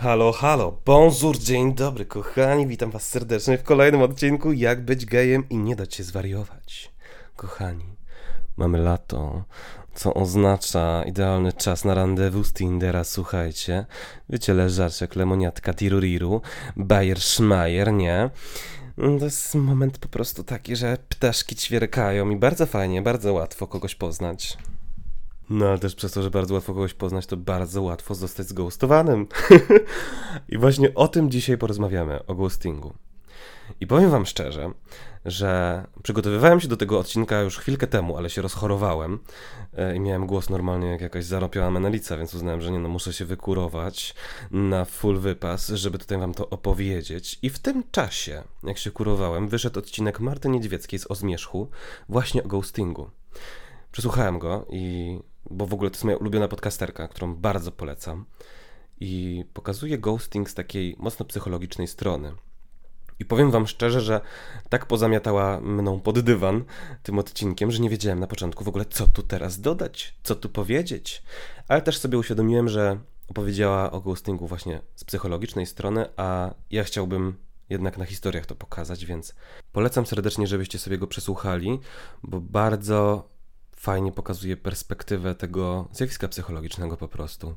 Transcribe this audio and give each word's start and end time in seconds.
Halo, 0.00 0.32
halo, 0.32 0.78
bonjour, 0.84 1.38
dzień 1.38 1.74
dobry, 1.74 2.06
kochani, 2.06 2.66
witam 2.66 2.90
was 2.90 3.08
serdecznie 3.08 3.58
w 3.58 3.62
kolejnym 3.62 4.02
odcinku 4.02 4.52
Jak 4.52 4.84
być 4.84 5.06
gejem 5.06 5.48
i 5.48 5.56
nie 5.56 5.76
dać 5.76 5.94
się 5.94 6.04
zwariować. 6.04 6.92
Kochani, 7.36 7.96
mamy 8.56 8.78
lato, 8.78 9.44
co 9.94 10.14
oznacza 10.14 11.04
idealny 11.06 11.52
czas 11.52 11.84
na 11.84 11.94
randewu 11.94 12.44
z 12.44 12.52
Tindera, 12.52 13.04
słuchajcie. 13.04 13.86
Wiecie, 14.28 14.54
leżaczek, 14.54 15.16
lemoniatka, 15.16 15.74
tiruriru, 15.74 16.40
bajer, 16.76 17.20
szmajer, 17.20 17.92
nie? 17.92 18.30
To 18.96 19.24
jest 19.24 19.54
moment 19.54 19.98
po 19.98 20.08
prostu 20.08 20.44
taki, 20.44 20.76
że 20.76 20.98
ptaszki 21.08 21.56
ćwierkają 21.56 22.30
i 22.30 22.36
bardzo 22.36 22.66
fajnie, 22.66 23.02
bardzo 23.02 23.32
łatwo 23.32 23.66
kogoś 23.66 23.94
poznać. 23.94 24.58
No 25.50 25.66
ale 25.66 25.78
też 25.78 25.94
przez 25.94 26.12
to, 26.12 26.22
że 26.22 26.30
bardzo 26.30 26.54
łatwo 26.54 26.74
kogoś 26.74 26.94
poznać, 26.94 27.26
to 27.26 27.36
bardzo 27.36 27.82
łatwo 27.82 28.14
zostać 28.14 28.46
zghostowanym. 28.46 29.26
I 30.48 30.58
właśnie 30.58 30.94
o 30.94 31.08
tym 31.08 31.30
dzisiaj 31.30 31.58
porozmawiamy, 31.58 32.26
o 32.26 32.34
ghostingu. 32.34 32.94
I 33.80 33.86
powiem 33.86 34.10
wam 34.10 34.26
szczerze, 34.26 34.70
że 35.24 35.84
przygotowywałem 36.02 36.60
się 36.60 36.68
do 36.68 36.76
tego 36.76 36.98
odcinka 36.98 37.40
już 37.40 37.58
chwilkę 37.58 37.86
temu, 37.86 38.16
ale 38.16 38.30
się 38.30 38.42
rozchorowałem 38.42 39.18
e, 39.74 39.96
i 39.96 40.00
miałem 40.00 40.26
głos 40.26 40.50
normalnie 40.50 40.88
jak 40.88 41.00
jakaś 41.00 41.24
zaropiała 41.24 41.70
menelica, 41.70 42.18
więc 42.18 42.34
uznałem, 42.34 42.60
że 42.60 42.70
nie 42.70 42.78
no, 42.78 42.88
muszę 42.88 43.12
się 43.12 43.24
wykurować 43.24 44.14
na 44.50 44.84
full 44.84 45.18
wypas, 45.18 45.68
żeby 45.68 45.98
tutaj 45.98 46.18
wam 46.18 46.34
to 46.34 46.50
opowiedzieć. 46.50 47.38
I 47.42 47.50
w 47.50 47.58
tym 47.58 47.82
czasie, 47.90 48.42
jak 48.64 48.78
się 48.78 48.90
kurowałem, 48.90 49.48
wyszedł 49.48 49.78
odcinek 49.78 50.20
Marty 50.20 50.48
Niedźwieckiej 50.48 50.98
z 50.98 51.10
O 51.10 51.14
Zmierzchu 51.14 51.68
właśnie 52.08 52.42
o 52.42 52.48
ghostingu. 52.48 53.10
Przesłuchałem 53.92 54.38
go 54.38 54.66
i 54.70 55.18
bo 55.50 55.66
w 55.66 55.74
ogóle 55.74 55.90
to 55.90 55.94
jest 55.94 56.04
moja 56.04 56.16
ulubiona 56.16 56.48
podcasterka, 56.48 57.08
którą 57.08 57.34
bardzo 57.34 57.72
polecam. 57.72 58.24
I 59.00 59.44
pokazuje 59.54 59.98
ghosting 59.98 60.50
z 60.50 60.54
takiej 60.54 60.96
mocno 60.98 61.26
psychologicznej 61.26 61.88
strony. 61.88 62.32
I 63.20 63.24
powiem 63.24 63.50
wam 63.50 63.66
szczerze, 63.66 64.00
że 64.00 64.20
tak 64.68 64.86
pozamiatała 64.86 65.60
mną 65.60 66.00
pod 66.00 66.20
dywan 66.20 66.64
tym 67.02 67.18
odcinkiem, 67.18 67.70
że 67.70 67.82
nie 67.82 67.90
wiedziałem 67.90 68.20
na 68.20 68.26
początku 68.26 68.64
w 68.64 68.68
ogóle, 68.68 68.84
co 68.84 69.06
tu 69.06 69.22
teraz 69.22 69.60
dodać, 69.60 70.14
co 70.22 70.34
tu 70.34 70.48
powiedzieć. 70.48 71.22
Ale 71.68 71.82
też 71.82 71.98
sobie 71.98 72.18
uświadomiłem, 72.18 72.68
że 72.68 72.98
opowiedziała 73.28 73.90
o 73.90 74.00
ghostingu 74.00 74.46
właśnie 74.46 74.80
z 74.94 75.04
psychologicznej 75.04 75.66
strony, 75.66 76.06
a 76.16 76.54
ja 76.70 76.84
chciałbym 76.84 77.36
jednak 77.68 77.98
na 77.98 78.04
historiach 78.04 78.46
to 78.46 78.54
pokazać, 78.54 79.06
więc 79.06 79.34
polecam 79.72 80.06
serdecznie, 80.06 80.46
żebyście 80.46 80.78
sobie 80.78 80.98
go 80.98 81.06
przesłuchali, 81.06 81.80
bo 82.22 82.40
bardzo 82.40 83.28
fajnie 83.78 84.12
pokazuje 84.12 84.56
perspektywę 84.56 85.34
tego 85.34 85.88
zjawiska 85.92 86.28
psychologicznego 86.28 86.96
po 86.96 87.08
prostu. 87.08 87.56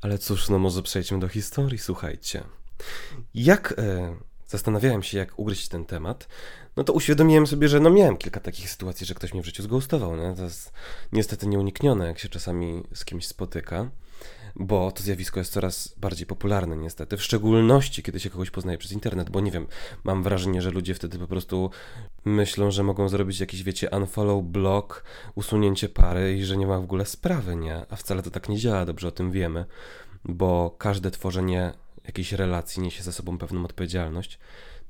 Ale 0.00 0.18
cóż, 0.18 0.48
no 0.48 0.58
może 0.58 0.82
przejdźmy 0.82 1.18
do 1.18 1.28
historii, 1.28 1.78
słuchajcie. 1.78 2.44
Jak 3.34 3.74
e, 3.78 4.16
zastanawiałem 4.46 5.02
się, 5.02 5.18
jak 5.18 5.38
ugryźć 5.38 5.68
ten 5.68 5.84
temat, 5.84 6.28
no 6.76 6.84
to 6.84 6.92
uświadomiłem 6.92 7.46
sobie, 7.46 7.68
że 7.68 7.80
no 7.80 7.90
miałem 7.90 8.16
kilka 8.16 8.40
takich 8.40 8.70
sytuacji, 8.70 9.06
że 9.06 9.14
ktoś 9.14 9.32
mnie 9.32 9.42
w 9.42 9.46
życiu 9.46 9.62
zgoustował. 9.62 10.16
Nie? 10.16 10.34
To 10.36 10.42
jest 10.42 10.72
niestety 11.12 11.46
nieuniknione, 11.46 12.06
jak 12.06 12.18
się 12.18 12.28
czasami 12.28 12.82
z 12.94 13.04
kimś 13.04 13.26
spotyka 13.26 13.90
bo 14.56 14.92
to 14.92 15.02
zjawisko 15.02 15.40
jest 15.40 15.52
coraz 15.52 15.94
bardziej 15.98 16.26
popularne 16.26 16.76
niestety, 16.76 17.16
w 17.16 17.22
szczególności 17.22 18.02
kiedy 18.02 18.20
się 18.20 18.30
kogoś 18.30 18.50
poznaje 18.50 18.78
przez 18.78 18.92
internet, 18.92 19.30
bo 19.30 19.40
nie 19.40 19.50
wiem, 19.50 19.66
mam 20.04 20.22
wrażenie, 20.22 20.62
że 20.62 20.70
ludzie 20.70 20.94
wtedy 20.94 21.18
po 21.18 21.26
prostu 21.26 21.70
myślą, 22.24 22.70
że 22.70 22.82
mogą 22.82 23.08
zrobić 23.08 23.40
jakiś, 23.40 23.62
wiecie, 23.62 23.90
unfollow, 23.90 24.44
block, 24.44 25.04
usunięcie 25.34 25.88
pary 25.88 26.36
i 26.36 26.44
że 26.44 26.56
nie 26.56 26.66
ma 26.66 26.78
w 26.78 26.84
ogóle 26.84 27.06
sprawy, 27.06 27.56
nie? 27.56 27.86
A 27.90 27.96
wcale 27.96 28.22
to 28.22 28.30
tak 28.30 28.48
nie 28.48 28.58
działa, 28.58 28.84
dobrze 28.86 29.08
o 29.08 29.10
tym 29.10 29.30
wiemy, 29.30 29.64
bo 30.24 30.74
każde 30.78 31.10
tworzenie 31.10 31.72
jakiejś 32.04 32.32
relacji 32.32 32.82
niesie 32.82 33.02
ze 33.02 33.12
sobą 33.12 33.38
pewną 33.38 33.64
odpowiedzialność. 33.64 34.38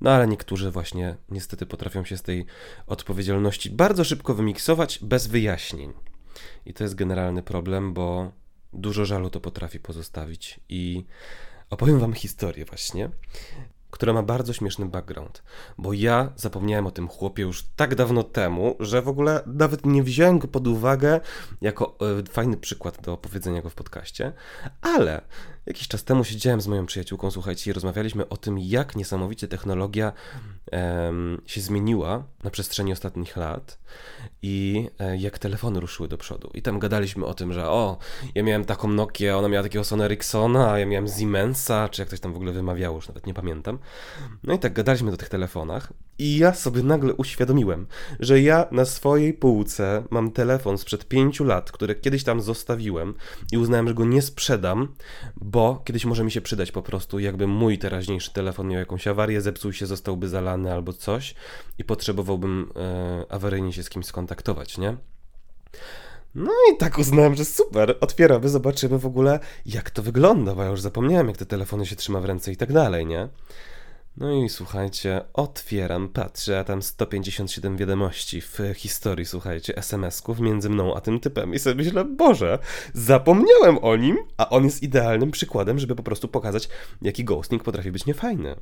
No 0.01 0.11
ale 0.11 0.29
niektórzy 0.29 0.71
właśnie 0.71 1.17
niestety 1.29 1.67
potrafią 1.67 2.05
się 2.05 2.17
z 2.17 2.23
tej 2.23 2.47
odpowiedzialności 2.87 3.71
bardzo 3.71 4.05
szybko 4.05 4.35
wymiksować 4.35 4.99
bez 5.03 5.27
wyjaśnień. 5.27 5.93
I 6.67 6.75
to 6.75 6.85
jest 6.85 6.95
generalny 6.95 7.43
problem, 7.43 7.95
bo 7.95 8.33
dużo 8.73 9.05
żalu 9.05 9.31
to 9.31 9.41
potrafi 9.41 9.81
pozostawić. 9.81 10.61
I 10.69 11.05
opowiem 11.71 11.99
Wam 11.99 12.13
historię, 12.13 12.65
właśnie, 12.65 13.11
która 13.91 14.13
ma 14.13 14.23
bardzo 14.23 14.53
śmieszny 14.53 14.87
background. 14.87 15.43
Bo 15.79 15.93
ja 15.93 16.33
zapomniałem 16.37 16.87
o 16.87 16.91
tym 16.91 17.09
chłopie 17.09 17.43
już 17.43 17.65
tak 17.77 17.95
dawno 17.95 18.23
temu, 18.23 18.77
że 18.81 19.03
w 19.03 19.09
ogóle 19.09 19.43
nawet 19.47 19.87
nie 19.87 20.03
wziąłem 20.03 20.39
go 20.39 20.49
pod 20.49 20.67
uwagę 20.67 21.21
jako 21.61 21.97
e, 22.21 22.33
fajny 22.33 22.57
przykład 22.57 23.03
do 23.03 23.13
opowiedzenia 23.13 23.63
go 23.63 23.71
w 23.71 23.75
podcaście, 23.75 24.33
ale 24.81 25.23
Jakiś 25.67 25.89
czas 25.89 26.05
temu 26.05 26.25
siedziałem 26.25 26.61
z 26.61 26.67
moją 26.67 26.87
przyjaciółką, 26.87 27.31
słuchajcie, 27.31 27.71
i 27.71 27.75
rozmawialiśmy 27.75 28.29
o 28.29 28.37
tym, 28.37 28.59
jak 28.59 28.97
niesamowicie 28.97 29.49
technologia 29.49 30.13
się 31.47 31.61
zmieniła 31.61 32.25
na 32.45 32.51
przestrzeni 32.51 32.93
ostatnich 32.93 33.37
lat 33.37 33.79
i 34.43 34.89
e, 34.99 35.17
jak 35.17 35.39
telefony 35.39 35.81
ruszyły 35.81 36.09
do 36.09 36.19
przodu. 36.19 36.51
I 36.55 36.63
tam 36.63 36.79
gadaliśmy 36.79 37.27
o 37.27 37.35
tym, 37.35 37.53
że 37.53 37.69
o, 37.69 37.99
ja 38.35 38.43
miałem 38.43 38.65
taką 38.65 38.89
Nokia, 38.89 39.39
ona 39.39 39.49
miała 39.49 39.63
takiego 39.63 39.85
Sony 39.85 40.05
Ericssona, 40.05 40.73
a 40.73 40.79
ja 40.79 40.87
miałem 40.87 41.09
Siemensa, 41.09 41.89
czy 41.89 42.03
jak 42.03 42.09
ktoś 42.09 42.21
tam 42.21 42.33
w 42.33 42.37
ogóle 42.37 42.53
wymawiało, 42.53 42.97
już 42.97 43.09
nawet 43.09 43.27
nie 43.27 43.35
pamiętam. 43.35 43.79
No 44.43 44.55
i 44.55 44.59
tak 44.59 44.73
gadaliśmy 44.73 45.13
o 45.13 45.17
tych 45.17 45.29
telefonach 45.29 45.93
i 46.19 46.39
ja 46.39 46.55
sobie 46.55 46.83
nagle 46.83 47.15
uświadomiłem, 47.15 47.87
że 48.21 48.41
ja 48.41 48.67
na 48.71 48.85
swojej 48.85 49.35
półce 49.35 50.03
mam 50.11 50.31
telefon 50.31 50.79
sprzed 50.79 51.09
pięciu 51.09 51.45
lat, 51.45 51.73
który 51.73 51.95
kiedyś 51.95 52.25
tam 52.25 52.41
zostawiłem 52.41 53.15
i 53.53 53.59
uznałem, 53.59 53.89
że 53.89 53.95
go 53.95 54.05
nie 54.05 54.23
sprzedam, 54.23 54.95
bo 55.37 55.83
kiedyś 55.85 56.05
może 56.05 56.25
mi 56.25 56.31
się 56.31 56.41
przydać 56.41 56.73
po 56.73 56.83
prostu, 56.83 57.19
jakby 57.19 57.47
mój 57.47 57.79
teraźniejszy 57.79 58.33
telefon 58.33 58.69
miał 58.69 58.81
jakąś 58.81 59.07
awarię, 59.07 59.41
zepsuł 59.41 59.73
się, 59.73 59.87
zostałby 59.87 60.29
zalany 60.29 60.73
albo 60.73 60.93
coś 60.93 61.35
i 61.79 61.85
potrzebowałbym 61.85 62.73
e, 62.77 63.25
awaryjnie 63.29 63.73
się 63.73 63.83
z 63.83 63.91
kimś 63.91 64.07
skontaktować, 64.07 64.79
nie? 64.79 64.97
No 66.35 66.53
i 66.73 66.77
tak 66.77 66.99
uznałem, 66.99 67.35
że 67.35 67.45
super, 67.45 67.97
otwieramy, 68.01 68.49
zobaczymy 68.49 68.99
w 68.99 69.07
ogóle 69.07 69.41
jak 69.67 69.91
to 69.91 70.03
wygląda, 70.03 70.55
bo 70.55 70.63
ja 70.63 70.71
już 70.71 70.81
zapomniałem 70.81 71.29
jak 71.29 71.37
te 71.37 71.47
telefony 71.47 71.87
się 71.87 71.97
trzyma 71.97 72.21
w 72.21 72.25
ręce 72.25 72.53
i 72.53 72.57
tak 72.57 72.73
dalej, 72.73 73.07
nie? 73.07 73.29
No 74.17 74.33
i 74.33 74.49
słuchajcie, 74.49 75.21
otwieram, 75.33 76.09
patrzę, 76.09 76.59
a 76.59 76.65
tam 76.65 76.83
157 76.83 77.77
wiadomości 77.77 78.41
w 78.41 78.59
historii, 78.77 79.27
słuchajcie, 79.27 79.77
SMS-ków 79.77 80.41
między 80.41 80.71
mną 80.71 80.95
a 80.95 81.01
tym 81.01 81.21
typem. 81.21 81.55
I 81.55 81.59
sobie 81.59 81.75
myślę, 81.85 82.05
Boże, 82.05 82.59
zapomniałem 82.95 83.79
o 83.79 83.97
nim, 83.97 84.19
a 84.37 84.49
on 84.49 84.65
jest 84.65 84.83
idealnym 84.83 85.31
przykładem, 85.31 85.79
żeby 85.79 85.95
po 85.95 86.03
prostu 86.03 86.29
pokazać, 86.29 86.69
jaki 87.03 87.25
ghosting 87.25 87.63
potrafi 87.63 87.93
być 87.93 88.07
niefajny. 88.07 88.57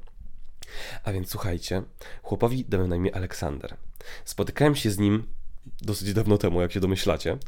A 1.05 1.13
więc 1.13 1.31
słuchajcie, 1.31 1.83
chłopowi 2.23 2.65
dałem 2.65 2.89
na 2.89 2.97
imię 2.97 3.15
Aleksander. 3.15 3.77
Spotykałem 4.25 4.77
się 4.77 4.91
z 4.91 4.99
nim 4.99 5.27
dosyć 5.83 6.13
dawno 6.13 6.39
temu, 6.39 6.61
jak 6.61 6.73
się 6.73 6.81
domyślacie. 6.81 7.39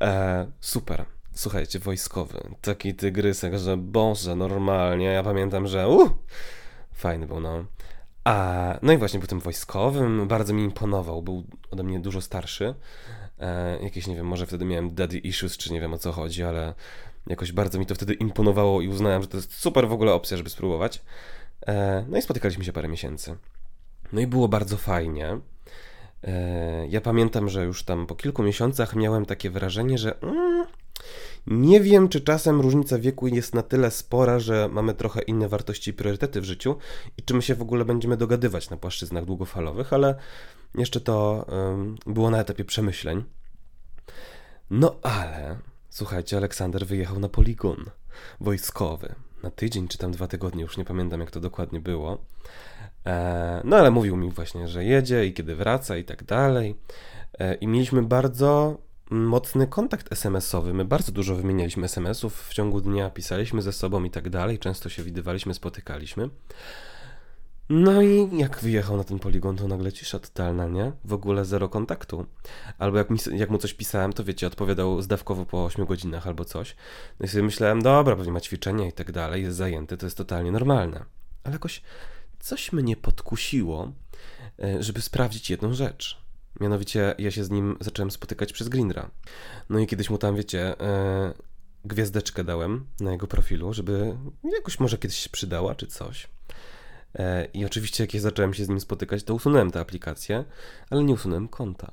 E, 0.00 0.46
super. 0.60 1.04
Słuchajcie, 1.34 1.78
wojskowy, 1.78 2.40
taki 2.60 2.94
tygrysek, 2.94 3.58
że 3.58 3.76
Boże, 3.76 4.36
normalnie. 4.36 5.06
Ja 5.06 5.22
pamiętam, 5.22 5.66
że 5.66 5.88
uh, 5.88 6.10
Fajny 7.02 7.26
był, 7.26 7.40
no. 7.40 7.64
A, 8.24 8.78
no 8.82 8.92
i 8.92 8.96
właśnie 8.96 9.18
był 9.18 9.28
tym 9.28 9.40
wojskowym, 9.40 10.28
bardzo 10.28 10.54
mi 10.54 10.62
imponował, 10.62 11.22
był 11.22 11.44
ode 11.70 11.82
mnie 11.82 12.00
dużo 12.00 12.20
starszy. 12.20 12.74
E, 13.38 13.78
jakieś, 13.82 14.06
nie 14.06 14.16
wiem, 14.16 14.26
może 14.26 14.46
wtedy 14.46 14.64
miałem 14.64 14.94
daddy 14.94 15.18
issues, 15.18 15.56
czy 15.56 15.72
nie 15.72 15.80
wiem 15.80 15.94
o 15.94 15.98
co 15.98 16.12
chodzi, 16.12 16.42
ale 16.42 16.74
jakoś 17.26 17.52
bardzo 17.52 17.78
mi 17.78 17.86
to 17.86 17.94
wtedy 17.94 18.14
imponowało 18.14 18.80
i 18.80 18.88
uznałem, 18.88 19.22
że 19.22 19.28
to 19.28 19.36
jest 19.36 19.54
super 19.54 19.88
w 19.88 19.92
ogóle 19.92 20.12
opcja, 20.12 20.36
żeby 20.36 20.50
spróbować. 20.50 21.02
E, 21.66 22.04
no 22.08 22.18
i 22.18 22.22
spotykaliśmy 22.22 22.64
się 22.64 22.72
parę 22.72 22.88
miesięcy. 22.88 23.36
No 24.12 24.20
i 24.20 24.26
było 24.26 24.48
bardzo 24.48 24.76
fajnie. 24.76 25.38
E, 26.24 26.86
ja 26.88 27.00
pamiętam, 27.00 27.48
że 27.48 27.64
już 27.64 27.84
tam 27.84 28.06
po 28.06 28.14
kilku 28.14 28.42
miesiącach 28.42 28.96
miałem 28.96 29.26
takie 29.26 29.50
wrażenie, 29.50 29.98
że 29.98 30.20
mm, 30.20 30.66
nie 31.46 31.80
wiem, 31.80 32.08
czy 32.08 32.20
czasem 32.20 32.60
różnica 32.60 32.98
wieku 32.98 33.26
jest 33.26 33.54
na 33.54 33.62
tyle 33.62 33.90
spora, 33.90 34.38
że 34.38 34.68
mamy 34.72 34.94
trochę 34.94 35.22
inne 35.22 35.48
wartości 35.48 35.90
i 35.90 35.94
priorytety 35.94 36.40
w 36.40 36.44
życiu 36.44 36.76
i 37.18 37.22
czy 37.22 37.34
my 37.34 37.42
się 37.42 37.54
w 37.54 37.62
ogóle 37.62 37.84
będziemy 37.84 38.16
dogadywać 38.16 38.70
na 38.70 38.76
płaszczyznach 38.76 39.24
długofalowych, 39.24 39.92
ale 39.92 40.14
jeszcze 40.74 41.00
to 41.00 41.46
było 42.06 42.30
na 42.30 42.40
etapie 42.40 42.64
przemyśleń. 42.64 43.24
No 44.70 44.96
ale, 45.02 45.58
słuchajcie, 45.90 46.36
Aleksander 46.36 46.86
wyjechał 46.86 47.18
na 47.18 47.28
poligon 47.28 47.84
wojskowy 48.40 49.14
na 49.42 49.50
tydzień 49.50 49.88
czy 49.88 49.98
tam 49.98 50.12
dwa 50.12 50.26
tygodnie, 50.26 50.62
już 50.62 50.76
nie 50.76 50.84
pamiętam 50.84 51.20
jak 51.20 51.30
to 51.30 51.40
dokładnie 51.40 51.80
było. 51.80 52.18
E, 53.06 53.60
no 53.64 53.76
ale 53.76 53.90
mówił 53.90 54.16
mi 54.16 54.30
właśnie, 54.30 54.68
że 54.68 54.84
jedzie 54.84 55.26
i 55.26 55.32
kiedy 55.32 55.56
wraca 55.56 55.96
i 55.96 56.04
tak 56.04 56.24
dalej. 56.24 56.76
E, 57.38 57.54
I 57.54 57.66
mieliśmy 57.66 58.02
bardzo 58.02 58.78
mocny 59.12 59.66
kontakt 59.66 60.12
SMS-owy. 60.12 60.74
My 60.74 60.84
bardzo 60.84 61.12
dużo 61.12 61.36
wymienialiśmy 61.36 61.84
SMS-ów 61.84 62.48
w 62.48 62.54
ciągu 62.54 62.80
dnia, 62.80 63.10
pisaliśmy 63.10 63.62
ze 63.62 63.72
sobą 63.72 64.04
i 64.04 64.10
tak 64.10 64.30
dalej. 64.30 64.58
Często 64.58 64.88
się 64.88 65.02
widywaliśmy, 65.02 65.54
spotykaliśmy. 65.54 66.30
No 67.68 68.02
i 68.02 68.38
jak 68.38 68.60
wyjechał 68.60 68.96
na 68.96 69.04
ten 69.04 69.18
poligon, 69.18 69.56
to 69.56 69.68
nagle 69.68 69.92
cisza 69.92 70.18
totalna, 70.18 70.66
nie? 70.66 70.92
W 71.04 71.12
ogóle 71.12 71.44
zero 71.44 71.68
kontaktu. 71.68 72.26
Albo 72.78 72.98
jak, 72.98 73.10
mi, 73.10 73.18
jak 73.32 73.50
mu 73.50 73.58
coś 73.58 73.74
pisałem, 73.74 74.12
to 74.12 74.24
wiecie, 74.24 74.46
odpowiadał 74.46 75.02
zdawkowo 75.02 75.46
po 75.46 75.64
8 75.64 75.86
godzinach 75.86 76.26
albo 76.26 76.44
coś. 76.44 76.76
No 77.20 77.26
i 77.26 77.28
sobie 77.28 77.42
myślałem, 77.42 77.82
dobra, 77.82 78.16
pewnie 78.16 78.32
ma 78.32 78.40
ćwiczenia 78.40 78.86
i 78.86 78.92
tak 78.92 79.12
dalej, 79.12 79.42
jest 79.42 79.56
zajęty, 79.56 79.96
to 79.96 80.06
jest 80.06 80.16
totalnie 80.16 80.52
normalne. 80.52 81.04
Ale 81.44 81.52
jakoś 81.52 81.82
coś 82.40 82.72
mnie 82.72 82.96
podkusiło, 82.96 83.92
e, 84.62 84.82
żeby 84.82 85.00
sprawdzić 85.00 85.50
jedną 85.50 85.74
rzecz. 85.74 86.21
Mianowicie 86.60 87.14
ja 87.18 87.30
się 87.30 87.44
z 87.44 87.50
nim 87.50 87.76
zacząłem 87.80 88.10
spotykać 88.10 88.52
przez 88.52 88.68
Grindra. 88.68 89.10
No 89.68 89.78
i 89.78 89.86
kiedyś 89.86 90.10
mu 90.10 90.18
tam, 90.18 90.36
wiecie, 90.36 90.80
e, 90.80 91.34
gwiazdeczkę 91.84 92.44
dałem 92.44 92.86
na 93.00 93.12
jego 93.12 93.26
profilu, 93.26 93.72
żeby 93.72 94.16
jakoś 94.52 94.80
może 94.80 94.98
kiedyś 94.98 95.18
się 95.18 95.30
przydała 95.30 95.74
czy 95.74 95.86
coś. 95.86 96.28
E, 97.14 97.44
I 97.44 97.64
oczywiście, 97.64 98.04
jak 98.04 98.14
ja 98.14 98.20
zacząłem 98.20 98.54
się 98.54 98.64
z 98.64 98.68
nim 98.68 98.80
spotykać, 98.80 99.24
to 99.24 99.34
usunąłem 99.34 99.70
tę 99.70 99.80
aplikację, 99.80 100.44
ale 100.90 101.04
nie 101.04 101.14
usunąłem 101.14 101.48
konta. 101.48 101.92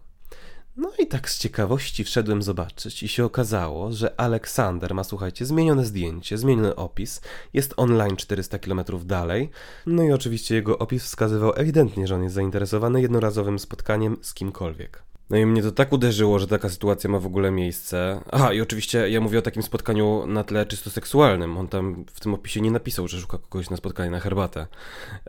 No 0.80 0.92
i 1.00 1.08
tak 1.08 1.30
z 1.30 1.40
ciekawości 1.40 2.04
wszedłem 2.04 2.42
zobaczyć 2.42 3.04
i 3.04 3.08
się 3.08 3.26
okazało, 3.26 3.92
że 3.92 4.20
Aleksander 4.20 4.96
ma, 4.96 5.04
słuchajcie, 5.04 5.46
zmienione 5.46 5.86
zdjęcie, 5.86 6.38
zmieniony 6.38 6.76
opis, 6.76 7.22
jest 7.54 7.74
online 7.78 8.16
400 8.16 8.60
km 8.60 8.82
dalej, 9.06 9.50
no 9.86 10.04
i 10.04 10.12
oczywiście 10.12 10.56
jego 10.56 10.78
opis 10.78 11.04
wskazywał 11.04 11.54
ewidentnie, 11.56 12.08
że 12.08 12.16
on 12.16 12.24
jest 12.24 12.36
zainteresowany 12.36 13.02
jednorazowym 13.02 13.60
spotkaniem 13.60 14.18
z 14.22 14.34
kimkolwiek. 14.34 15.04
No 15.30 15.38
i 15.38 15.46
mnie 15.46 15.64
to 15.64 15.72
tak 15.72 15.94
uderzyło, 15.94 16.40
że 16.40 16.48
taka 16.48 16.70
sytuacja 16.70 17.10
ma 17.10 17.20
w 17.20 17.26
ogóle 17.26 17.52
miejsce. 17.52 18.22
Aha, 18.32 18.54
i 18.54 18.62
oczywiście 18.62 19.10
ja 19.10 19.22
mówię 19.22 19.40
o 19.40 19.42
takim 19.42 19.64
spotkaniu 19.64 20.28
na 20.28 20.44
tle 20.44 20.66
czysto 20.66 20.90
seksualnym. 20.90 21.58
On 21.58 21.68
tam 21.68 22.06
w 22.14 22.20
tym 22.20 22.34
opisie 22.34 22.62
nie 22.62 22.72
napisał, 22.72 23.08
że 23.08 23.20
szuka 23.20 23.38
kogoś 23.38 23.70
na 23.70 23.78
spotkanie 23.78 24.12
na 24.12 24.20
herbatę. 24.20 24.68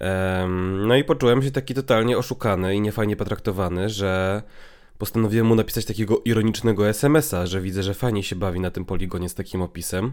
Um, 0.00 0.86
no 0.86 0.96
i 0.96 1.04
poczułem 1.04 1.42
się 1.42 1.50
taki 1.50 1.74
totalnie 1.74 2.18
oszukany 2.18 2.74
i 2.74 2.80
niefajnie 2.80 3.16
potraktowany, 3.16 3.88
że 3.88 4.42
postanowiłem 5.00 5.46
mu 5.46 5.54
napisać 5.54 5.84
takiego 5.84 6.18
ironicznego 6.24 6.88
SMS-a, 6.88 7.46
że 7.46 7.60
widzę, 7.60 7.82
że 7.82 7.94
fajnie 7.94 8.22
się 8.22 8.36
bawi 8.36 8.60
na 8.60 8.70
tym 8.70 8.84
poligonie 8.84 9.28
z 9.28 9.34
takim 9.34 9.62
opisem, 9.62 10.12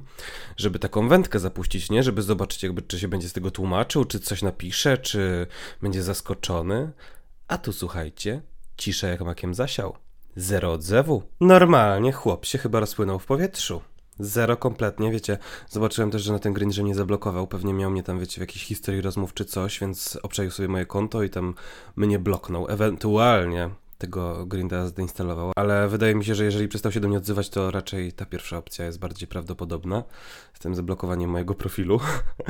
żeby 0.58 0.80
taką 0.80 1.10
wędkę 1.10 1.40
zapuścić, 1.40 1.90
nie? 1.90 2.04
Żeby 2.04 2.22
zobaczyć, 2.22 2.64
jakby, 2.64 2.82
czy 2.82 3.00
się 3.00 3.08
będzie 3.08 3.30
z 3.30 3.34
tego 3.34 3.52
tłumaczył, 3.52 4.06
czy 4.06 4.20
coś 4.20 4.42
napisze, 4.42 4.98
czy 4.98 5.48
będzie 5.82 6.04
zaskoczony. 6.04 6.92
A 7.48 7.58
tu 7.58 7.74
słuchajcie, 7.74 8.42
cisza 8.78 9.08
jak 9.08 9.22
makiem 9.22 9.54
zasiał. 9.54 9.96
Zero 10.36 10.74
odzewu. 10.74 11.24
Normalnie 11.40 12.12
chłop 12.12 12.46
się 12.46 12.58
chyba 12.58 12.80
rozpłynął 12.80 13.20
w 13.20 13.26
powietrzu. 13.26 13.82
Zero 14.20 14.58
kompletnie, 14.58 15.12
wiecie. 15.12 15.38
Zobaczyłem 15.70 16.12
też, 16.12 16.24
że 16.24 16.34
na 16.34 16.40
ten 16.40 16.54
green, 16.54 16.72
że 16.74 16.84
nie 16.84 16.96
zablokował. 16.96 17.48
Pewnie 17.48 17.74
miał 17.74 17.92
mnie 17.92 18.04
tam, 18.04 18.20
wiecie, 18.20 18.36
w 18.36 18.42
jakiejś 18.42 18.66
historii 18.66 19.02
rozmów 19.02 19.34
czy 19.34 19.46
coś, 19.46 19.80
więc 19.80 20.20
obczaił 20.24 20.52
sobie 20.52 20.68
moje 20.68 20.86
konto 20.86 21.24
i 21.24 21.30
tam 21.30 21.56
mnie 21.96 22.20
bloknął. 22.20 22.68
Ewentualnie 22.70 23.70
tego 23.98 24.46
Grinda 24.46 24.88
zdeinstalował, 24.88 25.52
ale 25.56 25.88
wydaje 25.88 26.16
mi 26.16 26.26
się, 26.26 26.36
że 26.36 26.46
jeżeli 26.46 26.68
przestał 26.68 26.92
się 26.92 27.00
do 27.00 27.08
mnie 27.08 27.18
odzywać, 27.18 27.50
to 27.50 27.72
raczej 27.72 28.14
ta 28.14 28.26
pierwsza 28.26 28.58
opcja 28.58 28.86
jest 28.86 29.00
bardziej 29.00 29.28
prawdopodobna 29.28 30.04
z 30.54 30.60
tym 30.60 30.76
zablokowaniem 30.76 31.30
mojego 31.30 31.56
profilu. 31.56 32.00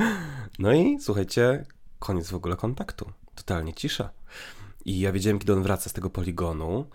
no 0.60 0.74
i 0.74 1.00
słuchajcie, 1.00 1.66
koniec 2.00 2.30
w 2.30 2.36
ogóle 2.36 2.56
kontaktu. 2.56 3.12
Totalnie 3.36 3.74
cisza. 3.74 4.10
I 4.86 5.00
ja 5.00 5.12
wiedziałem, 5.12 5.40
kiedy 5.40 5.54
on 5.54 5.64
wraca 5.64 5.90
z 5.90 5.94
tego 5.94 6.10
poligonu 6.10 6.86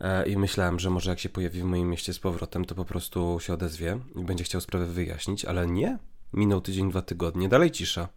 e, 0.00 0.28
i 0.28 0.36
myślałem, 0.36 0.78
że 0.78 0.90
może 0.90 1.10
jak 1.10 1.18
się 1.18 1.28
pojawi 1.28 1.60
w 1.60 1.64
moim 1.64 1.88
mieście 1.88 2.12
z 2.12 2.18
powrotem, 2.18 2.64
to 2.64 2.74
po 2.74 2.84
prostu 2.84 3.38
się 3.40 3.54
odezwie 3.54 3.98
i 4.16 4.24
będzie 4.24 4.44
chciał 4.44 4.60
sprawę 4.60 4.86
wyjaśnić, 4.86 5.44
ale 5.44 5.66
nie. 5.66 5.98
Minął 6.32 6.60
tydzień, 6.60 6.90
dwa 6.90 7.02
tygodnie, 7.02 7.48
dalej 7.48 7.70
cisza. 7.70 8.08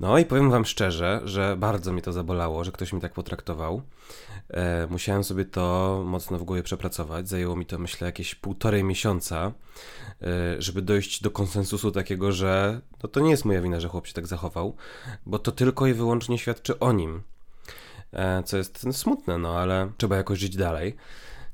No 0.00 0.18
i 0.18 0.24
powiem 0.24 0.50
wam 0.50 0.64
szczerze, 0.64 1.20
że 1.24 1.56
bardzo 1.56 1.92
mi 1.92 2.02
to 2.02 2.12
zabolało, 2.12 2.64
że 2.64 2.72
ktoś 2.72 2.92
mi 2.92 3.00
tak 3.00 3.12
potraktował. 3.12 3.82
E, 4.50 4.86
musiałem 4.90 5.24
sobie 5.24 5.44
to 5.44 6.02
mocno 6.06 6.38
w 6.38 6.44
głowie 6.44 6.62
przepracować. 6.62 7.28
Zajęło 7.28 7.56
mi 7.56 7.66
to, 7.66 7.78
myślę, 7.78 8.06
jakieś 8.06 8.34
półtorej 8.34 8.84
miesiąca, 8.84 9.52
e, 10.22 10.62
żeby 10.62 10.82
dojść 10.82 11.22
do 11.22 11.30
konsensusu 11.30 11.92
takiego, 11.92 12.32
że 12.32 12.80
no 13.02 13.08
to 13.08 13.20
nie 13.20 13.30
jest 13.30 13.44
moja 13.44 13.62
wina, 13.62 13.80
że 13.80 13.88
chłop 13.88 14.06
się 14.06 14.14
tak 14.14 14.26
zachował, 14.26 14.76
bo 15.26 15.38
to 15.38 15.52
tylko 15.52 15.86
i 15.86 15.94
wyłącznie 15.94 16.38
świadczy 16.38 16.78
o 16.78 16.92
nim. 16.92 17.22
E, 18.12 18.42
co 18.42 18.56
jest 18.56 18.86
smutne, 18.92 19.38
no 19.38 19.58
ale 19.58 19.92
trzeba 19.96 20.16
jakoś 20.16 20.38
żyć 20.38 20.56
dalej. 20.56 20.96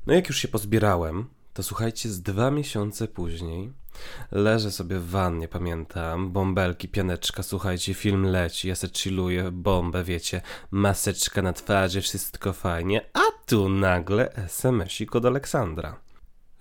No 0.07 0.13
jak 0.13 0.27
już 0.27 0.37
się 0.37 0.47
pozbierałem, 0.47 1.25
to 1.55 1.63
słuchajcie, 1.63 2.09
z 2.09 2.21
dwa 2.21 2.51
miesiące 2.51 3.07
później 3.07 3.73
leżę 4.31 4.71
sobie 4.71 4.99
w 4.99 5.09
wannie, 5.09 5.47
pamiętam, 5.47 6.31
bąbelki, 6.31 6.87
pianeczka, 6.87 7.43
słuchajcie, 7.43 7.93
film 7.93 8.25
leci, 8.25 8.67
ja 8.67 8.75
se 8.75 8.87
chilluję, 8.89 9.51
bombę, 9.51 10.03
wiecie, 10.03 10.41
maseczka 10.71 11.41
na 11.41 11.53
twarzy, 11.53 12.01
wszystko 12.01 12.53
fajnie, 12.53 13.01
a 13.13 13.19
tu 13.45 13.69
nagle 13.69 14.33
SMS-ik 14.33 15.15
od 15.15 15.25
Aleksandra, 15.25 15.99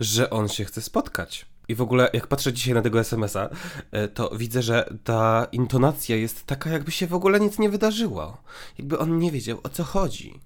że 0.00 0.30
on 0.30 0.48
się 0.48 0.64
chce 0.64 0.82
spotkać. 0.82 1.46
I 1.68 1.74
w 1.74 1.82
ogóle, 1.82 2.10
jak 2.12 2.26
patrzę 2.26 2.52
dzisiaj 2.52 2.74
na 2.74 2.82
tego 2.82 3.00
SMS-a, 3.00 3.48
e, 3.90 4.08
to 4.08 4.30
widzę, 4.36 4.62
że 4.62 4.94
ta 5.04 5.46
intonacja 5.52 6.16
jest 6.16 6.46
taka, 6.46 6.70
jakby 6.70 6.90
się 6.90 7.06
w 7.06 7.14
ogóle 7.14 7.40
nic 7.40 7.58
nie 7.58 7.68
wydarzyło. 7.68 8.36
Jakby 8.78 8.98
on 8.98 9.18
nie 9.18 9.30
wiedział 9.30 9.60
o 9.62 9.68
co 9.68 9.84
chodzi. 9.84 10.40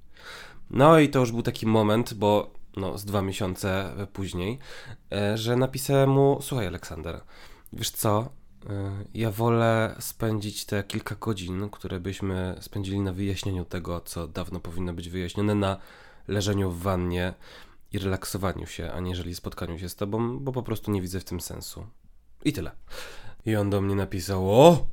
No 0.71 0.99
i 0.99 1.09
to 1.09 1.19
już 1.19 1.33
był 1.33 1.43
taki 1.43 1.67
moment, 1.67 2.15
bo 2.15 2.59
no, 2.79 2.99
z 2.99 3.05
dwa 3.05 3.23
miesiące 3.23 3.93
później, 4.13 4.59
e, 5.13 5.39
że 5.39 5.57
napisałem 5.57 6.11
mu: 6.11 6.39
Słuchaj, 6.43 6.67
Aleksander, 6.67 7.21
wiesz 7.73 7.91
co? 7.91 8.29
E, 8.71 9.05
ja 9.15 9.31
wolę 9.31 9.95
spędzić 10.01 10.65
te 10.65 10.85
kilka 10.85 11.15
godzin, 11.15 11.71
które 11.71 12.01
byśmy 12.01 12.57
spędzili 12.61 13.01
na 13.01 13.13
wyjaśnieniu 13.13 13.65
tego, 13.65 14.01
co 14.01 14.29
dawno 14.29 14.61
powinno 14.61 14.93
być 14.95 15.09
wyjaśnione, 15.09 15.55
na 15.55 15.77
leżeniu 16.29 16.71
w 16.71 16.83
wannie 16.83 17.35
i 17.93 17.99
relaksowaniu 17.99 18.67
się, 18.67 18.93
aniżeli 18.93 19.35
spotkaniu 19.35 19.79
się 19.79 19.89
z 19.89 19.97
tobą, 19.97 20.39
bo 20.39 20.53
po 20.53 20.63
prostu 20.63 20.91
nie 20.91 21.03
widzę 21.03 21.21
w 21.21 21.25
tym 21.25 21.41
sensu. 21.41 21.87
I 22.45 22.53
tyle. 22.53 22.71
I 23.47 23.57
on 23.57 23.71
do 23.71 23.81
mnie 23.81 23.95
napisał: 23.95 24.51
O! 24.51 24.87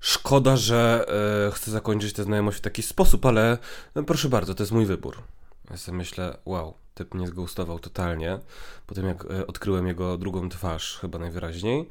Szkoda, 0.00 0.56
że 0.56 1.06
e, 1.48 1.50
chcę 1.50 1.70
zakończyć 1.70 2.12
tę 2.12 2.24
znajomość 2.24 2.58
w 2.58 2.60
taki 2.60 2.82
sposób, 2.82 3.26
ale 3.26 3.58
no, 3.94 4.02
proszę 4.02 4.28
bardzo, 4.28 4.54
to 4.54 4.62
jest 4.62 4.72
mój 4.72 4.86
wybór. 4.86 5.22
Ja 5.70 5.76
sobie 5.76 5.98
myślę, 5.98 6.38
wow, 6.44 6.74
typ 6.94 7.14
mnie 7.14 7.26
zgustował 7.26 7.78
totalnie. 7.78 8.38
Potem 8.86 9.06
jak 9.06 9.24
e, 9.24 9.46
odkryłem 9.46 9.86
jego 9.86 10.18
drugą 10.18 10.48
twarz, 10.48 10.98
chyba 11.00 11.18
najwyraźniej. 11.18 11.88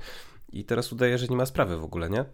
I 0.54 0.66
teraz 0.66 0.94
udaje, 0.94 1.18
że 1.18 1.27
nie 1.27 1.36
ma 1.36 1.45
sprawy 1.45 1.77
w 1.77 1.83
ogóle, 1.83 2.10
nie? 2.10 2.25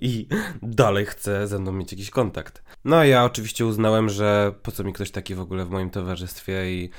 i 0.00 0.26
dalej 0.62 1.06
chce 1.06 1.48
ze 1.48 1.58
mną 1.58 1.72
mieć 1.72 1.92
jakiś 1.92 2.10
kontakt. 2.10 2.62
No 2.84 2.96
a 2.96 3.04
ja 3.04 3.24
oczywiście 3.24 3.66
uznałem, 3.66 4.08
że 4.08 4.54
po 4.62 4.72
co 4.72 4.84
mi 4.84 4.92
ktoś 4.92 5.10
taki 5.10 5.34
w 5.34 5.40
ogóle 5.40 5.64
w 5.64 5.70
moim 5.70 5.90
towarzystwie 5.90 6.72
i 6.72 6.90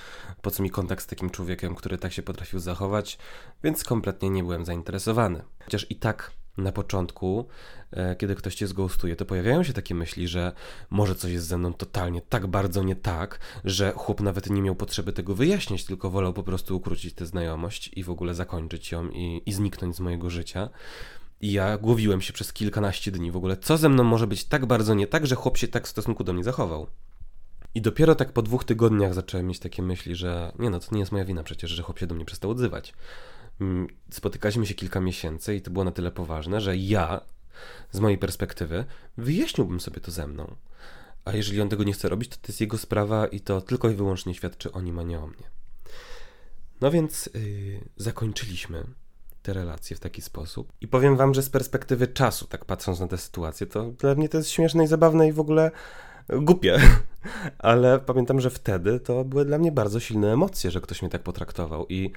po 0.42 0.51
co 0.51 0.63
mi 0.63 0.69
kontakt 0.69 1.04
z 1.04 1.07
takim 1.07 1.30
człowiekiem, 1.30 1.75
który 1.75 1.98
tak 1.98 2.13
się 2.13 2.24
potrafił 2.24 2.60
zachować, 2.60 3.18
więc 3.63 3.83
kompletnie 3.83 4.30
nie 4.30 4.44
byłem 4.44 4.66
zainteresowany. 4.66 5.44
Chociaż 5.63 5.92
i 5.92 5.95
tak 5.95 6.31
na 6.57 6.72
początku, 6.72 7.46
e, 7.92 8.16
kiedy 8.16 8.36
ktoś 8.36 8.56
cię 8.56 8.68
zgostuje, 8.68 9.16
to 9.16 9.25
pojawiają 9.25 9.63
się 9.63 9.74
takie 9.74 9.96
myśli, 9.96 10.27
że 10.27 10.51
może 10.89 11.15
coś 11.15 11.32
jest 11.32 11.48
ze 11.48 11.58
mną 11.58 11.74
totalnie 11.74 12.22
tak 12.22 12.48
bardzo 12.48 12.84
nie 12.84 12.96
tak, 12.96 13.39
że 13.63 13.91
chłop 13.91 14.22
nawet 14.22 14.50
nie 14.50 14.62
miał 14.62 14.75
potrzeby 14.75 15.13
tego 15.13 15.36
wyjaśnić, 15.36 15.86
tylko 15.86 16.10
wolał 16.10 16.34
po 16.34 16.44
prostu 16.44 16.77
ukrócić 16.77 17.13
tę 17.13 17.25
znajomość 17.25 17.91
i 17.94 18.03
w 18.03 18.10
ogóle 18.10 18.34
zakończyć 18.34 18.91
ją 18.91 19.10
i, 19.10 19.41
i 19.46 19.53
zniknąć 19.53 19.96
z 19.96 20.00
mojego 20.00 20.29
życia. 20.29 20.70
I 21.41 21.51
ja 21.51 21.77
głowiłem 21.77 22.22
się 22.22 22.34
przez 22.34 22.53
kilkanaście 22.53 23.12
dni 23.12 23.32
w 23.32 23.38
ogóle, 23.38 23.58
co 23.58 23.77
ze 23.77 23.89
mną 23.89 24.03
może 24.03 24.27
być 24.27 24.46
tak 24.46 24.65
bardzo 24.65 24.94
nie 24.94 25.08
tak, 25.08 25.27
że 25.27 25.36
chłop 25.36 25.58
się 25.58 25.68
tak 25.68 25.86
w 25.86 25.89
stosunku 25.89 26.24
do 26.24 26.34
mnie 26.34 26.44
zachował. 26.44 26.88
I 27.75 27.82
dopiero 27.82 28.15
tak 28.15 28.32
po 28.32 28.41
dwóch 28.41 28.63
tygodniach 28.63 29.13
zacząłem 29.13 29.48
mieć 29.48 29.60
takie 29.60 29.82
myśli, 29.82 30.15
że 30.15 30.51
nie 30.60 30.70
no, 30.70 30.79
to 30.79 30.88
nie 30.91 31.00
jest 31.00 31.12
moja 31.12 31.25
wina 31.25 31.44
przecież, 31.44 31.72
że 31.72 31.84
chłop 31.84 32.00
się 32.00 32.08
do 32.08 32.15
mnie 32.15 32.25
przestał 32.25 32.51
odzywać. 32.51 32.94
Mm, 33.62 33.88
spotykaliśmy 34.12 34.65
się 34.65 34.74
kilka 34.74 35.01
miesięcy 35.01 35.55
i 35.55 35.62
to 35.62 35.71
było 35.71 35.85
na 35.85 35.91
tyle 35.91 36.12
poważne, 36.12 36.62
że 36.62 36.77
ja, 36.77 37.21
z 37.91 38.00
mojej 38.00 38.17
perspektywy, 38.17 38.85
wyjaśniłbym 39.17 39.79
sobie 39.79 40.01
to 40.01 40.12
ze 40.12 40.27
mną. 40.27 40.55
A 41.25 41.33
jeżeli 41.33 41.62
on 41.62 41.69
tego 41.69 41.83
nie 41.83 41.93
chce 41.93 42.09
robić, 42.09 42.29
to 42.29 42.35
to 42.35 42.47
jest 42.47 42.62
jego 42.62 42.77
sprawa 42.77 43.27
i 43.27 43.39
to 43.39 43.62
tylko 43.62 43.89
i 43.89 43.95
wyłącznie 43.95 44.33
świadczy 44.33 44.71
o 44.71 44.81
nim, 44.81 45.00
a 45.00 45.03
nie 45.03 45.19
o 45.19 45.27
mnie. 45.27 45.50
No 46.81 46.91
więc 46.91 47.29
yy, 47.33 47.89
zakończyliśmy 47.97 48.83
te 49.41 49.53
relacje 49.53 49.95
w 49.95 50.00
taki 50.00 50.21
sposób. 50.21 50.74
I 50.81 50.88
powiem 50.88 51.17
wam, 51.17 51.33
że 51.33 51.43
z 51.43 51.50
perspektywy 51.50 52.07
czasu, 52.07 52.47
tak 52.47 52.65
patrząc 52.65 53.00
na 53.00 53.07
tę 53.07 53.17
sytuację, 53.17 53.67
to 53.67 53.91
dla 53.91 54.15
mnie 54.15 54.29
to 54.29 54.38
jest 54.38 54.50
śmieszne 54.50 54.83
i 54.83 54.88
zabawne 54.88 55.27
i 55.27 55.31
w 55.31 55.39
ogóle 55.39 55.71
głupie. 56.29 56.79
Ale 57.60 58.00
pamiętam, 58.00 58.41
że 58.41 58.50
wtedy 58.50 59.00
to 59.00 59.24
były 59.24 59.46
dla 59.46 59.58
mnie 59.58 59.72
bardzo 59.72 60.00
silne 60.00 60.34
emocje, 60.34 60.72
że 60.72 60.82
ktoś 60.82 61.01
mnie 61.01 61.12
tak 61.12 61.24
potraktował. 61.24 61.86
I 61.89 62.12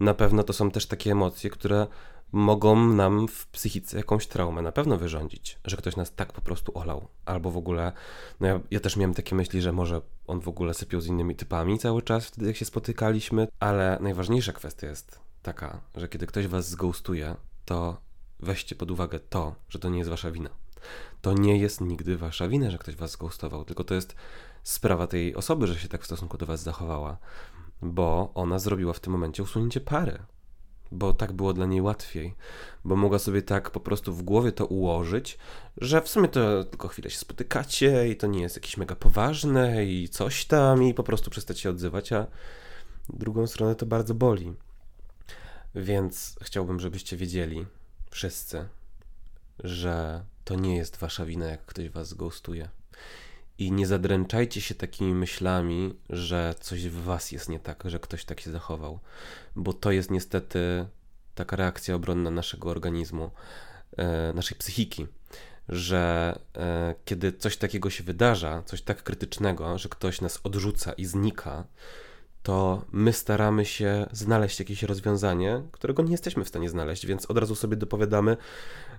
na 0.00 0.14
pewno 0.14 0.42
to 0.42 0.52
są 0.52 0.70
też 0.70 0.86
takie 0.86 1.12
emocje, 1.12 1.50
które 1.50 1.86
mogą 2.32 2.86
nam 2.86 3.28
w 3.28 3.46
psychice 3.46 3.96
jakąś 3.96 4.26
traumę 4.26 4.62
na 4.62 4.72
pewno 4.72 4.96
wyrządzić, 4.96 5.58
że 5.64 5.76
ktoś 5.76 5.96
nas 5.96 6.14
tak 6.14 6.32
po 6.32 6.40
prostu 6.40 6.78
olał, 6.78 7.08
albo 7.24 7.50
w 7.50 7.56
ogóle, 7.56 7.92
no 8.40 8.46
ja, 8.46 8.60
ja, 8.70 8.80
też 8.80 8.96
miałem 8.96 9.14
takie 9.14 9.34
myśli, 9.34 9.62
że 9.62 9.72
może 9.72 10.00
on 10.26 10.40
w 10.40 10.48
ogóle 10.48 10.74
sypiał 10.74 11.00
z 11.00 11.06
innymi 11.06 11.36
typami 11.36 11.78
cały 11.78 12.02
czas 12.02 12.26
wtedy, 12.26 12.46
jak 12.46 12.56
się 12.56 12.64
spotykaliśmy, 12.64 13.48
ale 13.60 13.98
najważniejsza 14.00 14.52
kwestia 14.52 14.86
jest 14.86 15.20
taka, 15.42 15.80
że 15.96 16.08
kiedy 16.08 16.26
ktoś 16.26 16.46
was 16.46 16.68
zghostuje, 16.68 17.34
to 17.64 18.00
weźcie 18.40 18.76
pod 18.76 18.90
uwagę 18.90 19.20
to, 19.20 19.54
że 19.68 19.78
to 19.78 19.88
nie 19.88 19.98
jest 19.98 20.10
wasza 20.10 20.30
wina. 20.30 20.50
To 21.20 21.32
nie 21.32 21.58
jest 21.58 21.80
nigdy 21.80 22.16
wasza 22.16 22.48
wina, 22.48 22.70
że 22.70 22.78
ktoś 22.78 22.96
was 22.96 23.10
zgoustował, 23.10 23.64
tylko 23.64 23.84
to 23.84 23.94
jest 23.94 24.14
sprawa 24.62 25.06
tej 25.06 25.34
osoby, 25.34 25.66
że 25.66 25.78
się 25.78 25.88
tak 25.88 26.02
w 26.02 26.06
stosunku 26.06 26.38
do 26.38 26.46
was 26.46 26.62
zachowała, 26.62 27.18
bo 27.82 28.32
ona 28.34 28.58
zrobiła 28.58 28.92
w 28.92 29.00
tym 29.00 29.12
momencie 29.12 29.42
usunięcie 29.42 29.80
pary 29.80 30.18
bo 30.92 31.14
tak 31.14 31.32
było 31.32 31.52
dla 31.52 31.66
niej 31.66 31.80
łatwiej, 31.80 32.34
bo 32.84 32.96
mogła 32.96 33.18
sobie 33.18 33.42
tak 33.42 33.70
po 33.70 33.80
prostu 33.80 34.14
w 34.14 34.22
głowie 34.22 34.52
to 34.52 34.66
ułożyć, 34.66 35.38
że 35.76 36.02
w 36.02 36.08
sumie 36.08 36.28
to 36.28 36.64
tylko 36.64 36.88
chwilę 36.88 37.10
się 37.10 37.18
spotykacie 37.18 38.08
i 38.08 38.16
to 38.16 38.26
nie 38.26 38.42
jest 38.42 38.56
jakieś 38.56 38.76
mega 38.76 38.96
poważne 38.96 39.86
i 39.86 40.08
coś 40.08 40.44
tam 40.44 40.82
i 40.82 40.94
po 40.94 41.02
prostu 41.02 41.30
przestać 41.30 41.60
się 41.60 41.70
odzywać, 41.70 42.12
a 42.12 42.26
drugą 43.08 43.46
stronę 43.46 43.74
to 43.74 43.86
bardzo 43.86 44.14
boli. 44.14 44.54
Więc 45.74 46.36
chciałbym, 46.42 46.80
żebyście 46.80 47.16
wiedzieli, 47.16 47.66
wszyscy, 48.10 48.68
że 49.64 50.24
to 50.48 50.54
nie 50.54 50.76
jest 50.76 50.96
wasza 50.96 51.24
wina, 51.24 51.46
jak 51.46 51.66
ktoś 51.66 51.88
was 51.88 52.14
ghostuje. 52.14 52.68
I 53.58 53.72
nie 53.72 53.86
zadręczajcie 53.86 54.60
się 54.60 54.74
takimi 54.74 55.14
myślami, 55.14 55.94
że 56.10 56.54
coś 56.60 56.88
w 56.88 57.02
was 57.02 57.32
jest 57.32 57.48
nie 57.48 57.60
tak, 57.60 57.82
że 57.86 58.00
ktoś 58.00 58.24
tak 58.24 58.40
się 58.40 58.50
zachował, 58.50 59.00
bo 59.56 59.72
to 59.72 59.92
jest 59.92 60.10
niestety 60.10 60.86
taka 61.34 61.56
reakcja 61.56 61.94
obronna 61.94 62.30
naszego 62.30 62.70
organizmu, 62.70 63.30
e, 63.96 64.32
naszej 64.32 64.58
psychiki, 64.58 65.06
że 65.68 66.34
e, 66.56 66.94
kiedy 67.04 67.32
coś 67.32 67.56
takiego 67.56 67.90
się 67.90 68.04
wydarza, 68.04 68.62
coś 68.62 68.82
tak 68.82 69.02
krytycznego, 69.02 69.78
że 69.78 69.88
ktoś 69.88 70.20
nas 70.20 70.40
odrzuca 70.44 70.92
i 70.92 71.04
znika, 71.04 71.64
to 72.48 72.82
my 72.92 73.12
staramy 73.12 73.64
się 73.64 74.06
znaleźć 74.12 74.58
jakieś 74.58 74.82
rozwiązanie, 74.82 75.62
którego 75.72 76.02
nie 76.02 76.10
jesteśmy 76.10 76.44
w 76.44 76.48
stanie 76.48 76.68
znaleźć, 76.68 77.06
więc 77.06 77.26
od 77.26 77.38
razu 77.38 77.54
sobie 77.54 77.76
dopowiadamy 77.76 78.36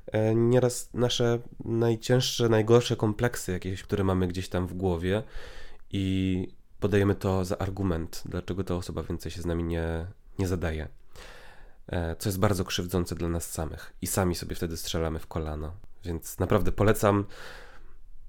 e, 0.07 0.35
nieraz 0.35 0.89
nasze 0.93 1.39
najcięższe, 1.65 2.49
najgorsze 2.49 2.95
kompleksy 2.95 3.51
jakieś, 3.51 3.83
które 3.83 4.03
mamy 4.03 4.27
gdzieś 4.27 4.49
tam 4.49 4.67
w 4.67 4.73
głowie 4.73 5.23
i 5.91 6.47
podajemy 6.79 7.15
to 7.15 7.45
za 7.45 7.57
argument, 7.57 8.23
dlaczego 8.25 8.63
ta 8.63 8.75
osoba 8.75 9.03
więcej 9.03 9.31
się 9.31 9.41
z 9.41 9.45
nami 9.45 9.63
nie, 9.63 10.05
nie 10.39 10.47
zadaje. 10.47 10.87
E, 11.87 12.15
co 12.15 12.29
jest 12.29 12.39
bardzo 12.39 12.65
krzywdzące 12.65 13.15
dla 13.15 13.29
nas 13.29 13.51
samych 13.51 13.93
i 14.01 14.07
sami 14.07 14.35
sobie 14.35 14.55
wtedy 14.55 14.77
strzelamy 14.77 15.19
w 15.19 15.27
kolano. 15.27 15.71
Więc 16.05 16.39
naprawdę 16.39 16.71
polecam 16.71 17.25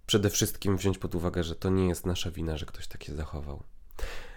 przede 0.07 0.31
wszystkim 0.31 0.77
wziąć 0.77 0.99
pod 0.99 1.15
uwagę, 1.15 1.45
że 1.45 1.55
to 1.55 1.71
nie 1.71 1.89
jest 1.89 2.07
nasza 2.07 2.31
wina, 2.31 2.57
że 2.57 2.67
ktoś 2.67 2.87
tak 2.87 3.05
się 3.05 3.15
zachował. 3.15 3.63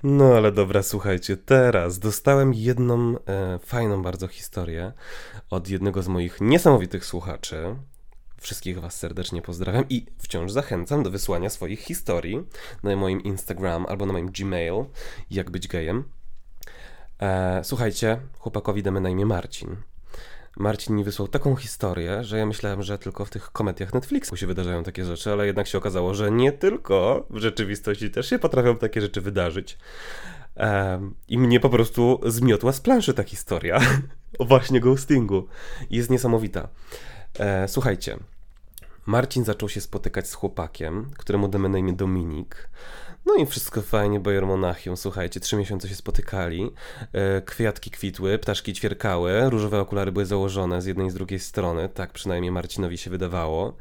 No 0.04 0.36
ale 0.36 0.52
dobra, 0.52 0.84
słuchajcie, 0.84 1.38
teraz 1.38 2.00
dostałem 2.00 2.54
jedną 2.54 3.16
e, 3.18 3.60
fajną 3.60 4.02
bardzo 4.02 4.28
historię 4.28 4.94
od 5.50 5.70
jednego 5.70 6.02
z 6.02 6.08
moich 6.08 6.42
niesamowitych 6.42 7.06
słuchaczy. 7.06 7.76
Wszystkich 8.38 8.80
Was 8.80 8.98
serdecznie 8.98 9.42
pozdrawiam 9.42 9.86
i 9.90 10.06
wciąż 10.18 10.52
zachęcam 10.52 11.04
do 11.04 11.12
wysłania 11.12 11.50
swoich 11.50 11.80
historii 11.80 12.48
na 12.84 12.96
moim 12.96 13.24
Instagram 13.24 13.86
albo 13.86 14.06
na 14.06 14.14
moim 14.14 14.32
Gmail, 14.32 14.86
jak 15.30 15.52
być 15.52 15.68
gejem. 15.68 16.04
E, 17.22 17.62
słuchajcie, 17.64 18.20
chłopakowi 18.40 18.84
damy 18.84 19.02
na 19.02 19.10
imię 19.10 19.26
Marcin. 19.26 19.76
Marcin 20.58 20.96
mi 20.96 21.04
wysłał 21.04 21.28
taką 21.28 21.56
historię, 21.56 22.24
że 22.24 22.38
ja 22.38 22.46
myślałem, 22.46 22.84
że 22.84 22.98
tylko 22.98 23.26
w 23.26 23.30
tych 23.30 23.52
komediach 23.52 23.94
Netflixu 23.94 24.38
się 24.38 24.48
wydarzają 24.48 24.84
takie 24.84 25.06
rzeczy, 25.06 25.32
ale 25.32 25.46
jednak 25.46 25.68
się 25.68 25.78
okazało, 25.78 26.14
że 26.14 26.32
nie 26.32 26.52
tylko 26.52 27.26
w 27.30 27.38
rzeczywistości 27.38 28.12
też 28.12 28.30
się 28.30 28.40
potrafią 28.40 28.78
takie 28.78 29.02
rzeczy 29.02 29.22
wydarzyć. 29.22 29.78
Um, 30.56 31.16
I 31.28 31.38
mnie 31.38 31.60
po 31.60 31.70
prostu 31.70 32.20
zmiotła 32.26 32.72
z 32.72 32.82
planszy 32.82 33.14
ta 33.14 33.24
historia 33.24 33.80
o 34.40 34.46
właśnie 34.46 34.80
ghostingu. 34.80 35.48
Jest 35.90 36.10
niesamowita. 36.10 36.68
E, 37.40 37.68
słuchajcie, 37.68 38.18
Marcin 39.06 39.44
zaczął 39.46 39.70
się 39.70 39.82
spotykać 39.82 40.30
z 40.30 40.34
chłopakiem, 40.34 41.12
któremu 41.18 41.48
damy 41.48 41.70
na 41.70 41.78
imię 41.78 41.94
Dominik. 41.94 42.70
No 43.26 43.36
i 43.36 43.46
wszystko 43.46 43.82
fajnie, 43.82 44.20
Bayer 44.20 44.46
Monachium, 44.46 44.98
słuchajcie, 44.98 45.40
trzy 45.40 45.56
miesiące 45.56 45.90
się 45.90 45.96
spotykali, 45.96 46.72
e, 47.14 47.42
kwiatki 47.42 47.92
kwitły, 47.92 48.40
ptaszki 48.40 48.74
ćwierkały, 48.74 49.50
różowe 49.50 49.80
okulary 49.80 50.12
były 50.12 50.26
założone 50.26 50.82
z 50.82 50.86
jednej 50.86 51.08
i 51.08 51.12
z 51.12 51.14
drugiej 51.14 51.40
strony, 51.40 51.90
tak 51.90 52.14
przynajmniej 52.14 52.52
Marcinowi 52.52 52.98
się 52.98 53.10
wydawało. 53.10 53.78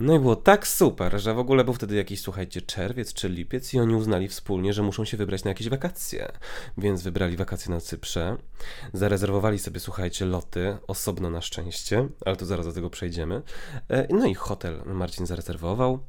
No 0.00 0.14
i 0.14 0.18
było 0.18 0.36
tak 0.36 0.66
super, 0.66 1.20
że 1.20 1.34
w 1.34 1.38
ogóle 1.38 1.64
był 1.64 1.74
wtedy 1.74 1.94
jakiś, 1.94 2.20
słuchajcie, 2.20 2.62
czerwiec 2.62 3.12
czy 3.12 3.28
lipiec 3.28 3.74
i 3.74 3.78
oni 3.78 3.94
uznali 3.94 4.28
wspólnie, 4.28 4.72
że 4.72 4.82
muszą 4.82 5.04
się 5.04 5.16
wybrać 5.16 5.44
na 5.44 5.50
jakieś 5.50 5.68
wakacje. 5.68 6.32
Więc 6.78 7.02
wybrali 7.02 7.36
wakacje 7.36 7.70
na 7.74 7.80
Cyprze, 7.80 8.36
zarezerwowali 8.92 9.58
sobie, 9.58 9.80
słuchajcie, 9.80 10.24
loty, 10.24 10.76
osobno 10.86 11.30
na 11.30 11.40
szczęście, 11.40 12.08
ale 12.24 12.36
to 12.36 12.46
zaraz 12.46 12.66
do 12.66 12.72
tego 12.72 12.90
przejdziemy. 12.90 13.42
E, 13.90 14.06
no 14.10 14.26
i 14.26 14.34
hotel 14.34 14.82
Marcin 14.86 15.26
zarezerwował, 15.26 16.00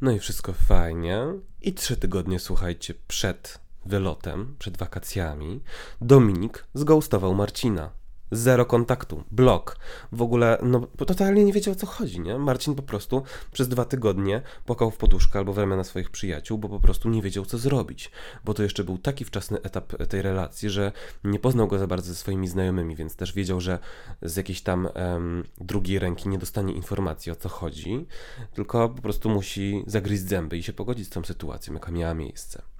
no 0.00 0.10
i 0.10 0.18
wszystko 0.18 0.52
fajnie. 0.52 1.24
I 1.62 1.74
trzy 1.74 1.96
tygodnie, 1.96 2.38
słuchajcie, 2.38 2.94
przed 3.08 3.58
wylotem, 3.86 4.56
przed 4.58 4.76
wakacjami, 4.76 5.60
Dominik 6.00 6.66
zgoustował 6.74 7.34
Marcina. 7.34 7.90
Zero 8.36 8.66
kontaktu, 8.66 9.24
blok. 9.30 9.76
W 10.12 10.22
ogóle, 10.22 10.58
no, 10.62 10.86
totalnie 11.06 11.44
nie 11.44 11.52
wiedział 11.52 11.72
o 11.72 11.76
co 11.76 11.86
chodzi, 11.86 12.20
nie? 12.20 12.38
Marcin 12.38 12.74
po 12.74 12.82
prostu 12.82 13.22
przez 13.52 13.68
dwa 13.68 13.84
tygodnie 13.84 14.42
płakał 14.66 14.90
w 14.90 14.96
poduszkę 14.96 15.38
albo 15.38 15.52
w 15.52 15.58
ramiona 15.58 15.84
swoich 15.84 16.10
przyjaciół, 16.10 16.58
bo 16.58 16.68
po 16.68 16.80
prostu 16.80 17.08
nie 17.08 17.22
wiedział 17.22 17.44
co 17.44 17.58
zrobić. 17.58 18.10
Bo 18.44 18.54
to 18.54 18.62
jeszcze 18.62 18.84
był 18.84 18.98
taki 18.98 19.24
wczesny 19.24 19.62
etap 19.62 19.92
tej 20.08 20.22
relacji, 20.22 20.70
że 20.70 20.92
nie 21.24 21.38
poznał 21.38 21.68
go 21.68 21.78
za 21.78 21.86
bardzo 21.86 22.08
ze 22.08 22.14
swoimi 22.14 22.48
znajomymi, 22.48 22.96
więc 22.96 23.16
też 23.16 23.32
wiedział, 23.32 23.60
że 23.60 23.78
z 24.22 24.36
jakiejś 24.36 24.62
tam 24.62 24.88
um, 24.94 25.44
drugiej 25.58 25.98
ręki 25.98 26.28
nie 26.28 26.38
dostanie 26.38 26.72
informacji 26.72 27.32
o 27.32 27.36
co 27.36 27.48
chodzi, 27.48 28.06
tylko 28.54 28.88
po 28.88 29.02
prostu 29.02 29.28
musi 29.28 29.84
zagryźć 29.86 30.22
zęby 30.22 30.58
i 30.58 30.62
się 30.62 30.72
pogodzić 30.72 31.06
z 31.06 31.10
tą 31.10 31.24
sytuacją, 31.24 31.74
jaka 31.74 31.92
miała 31.92 32.14
miejsce. 32.14 32.73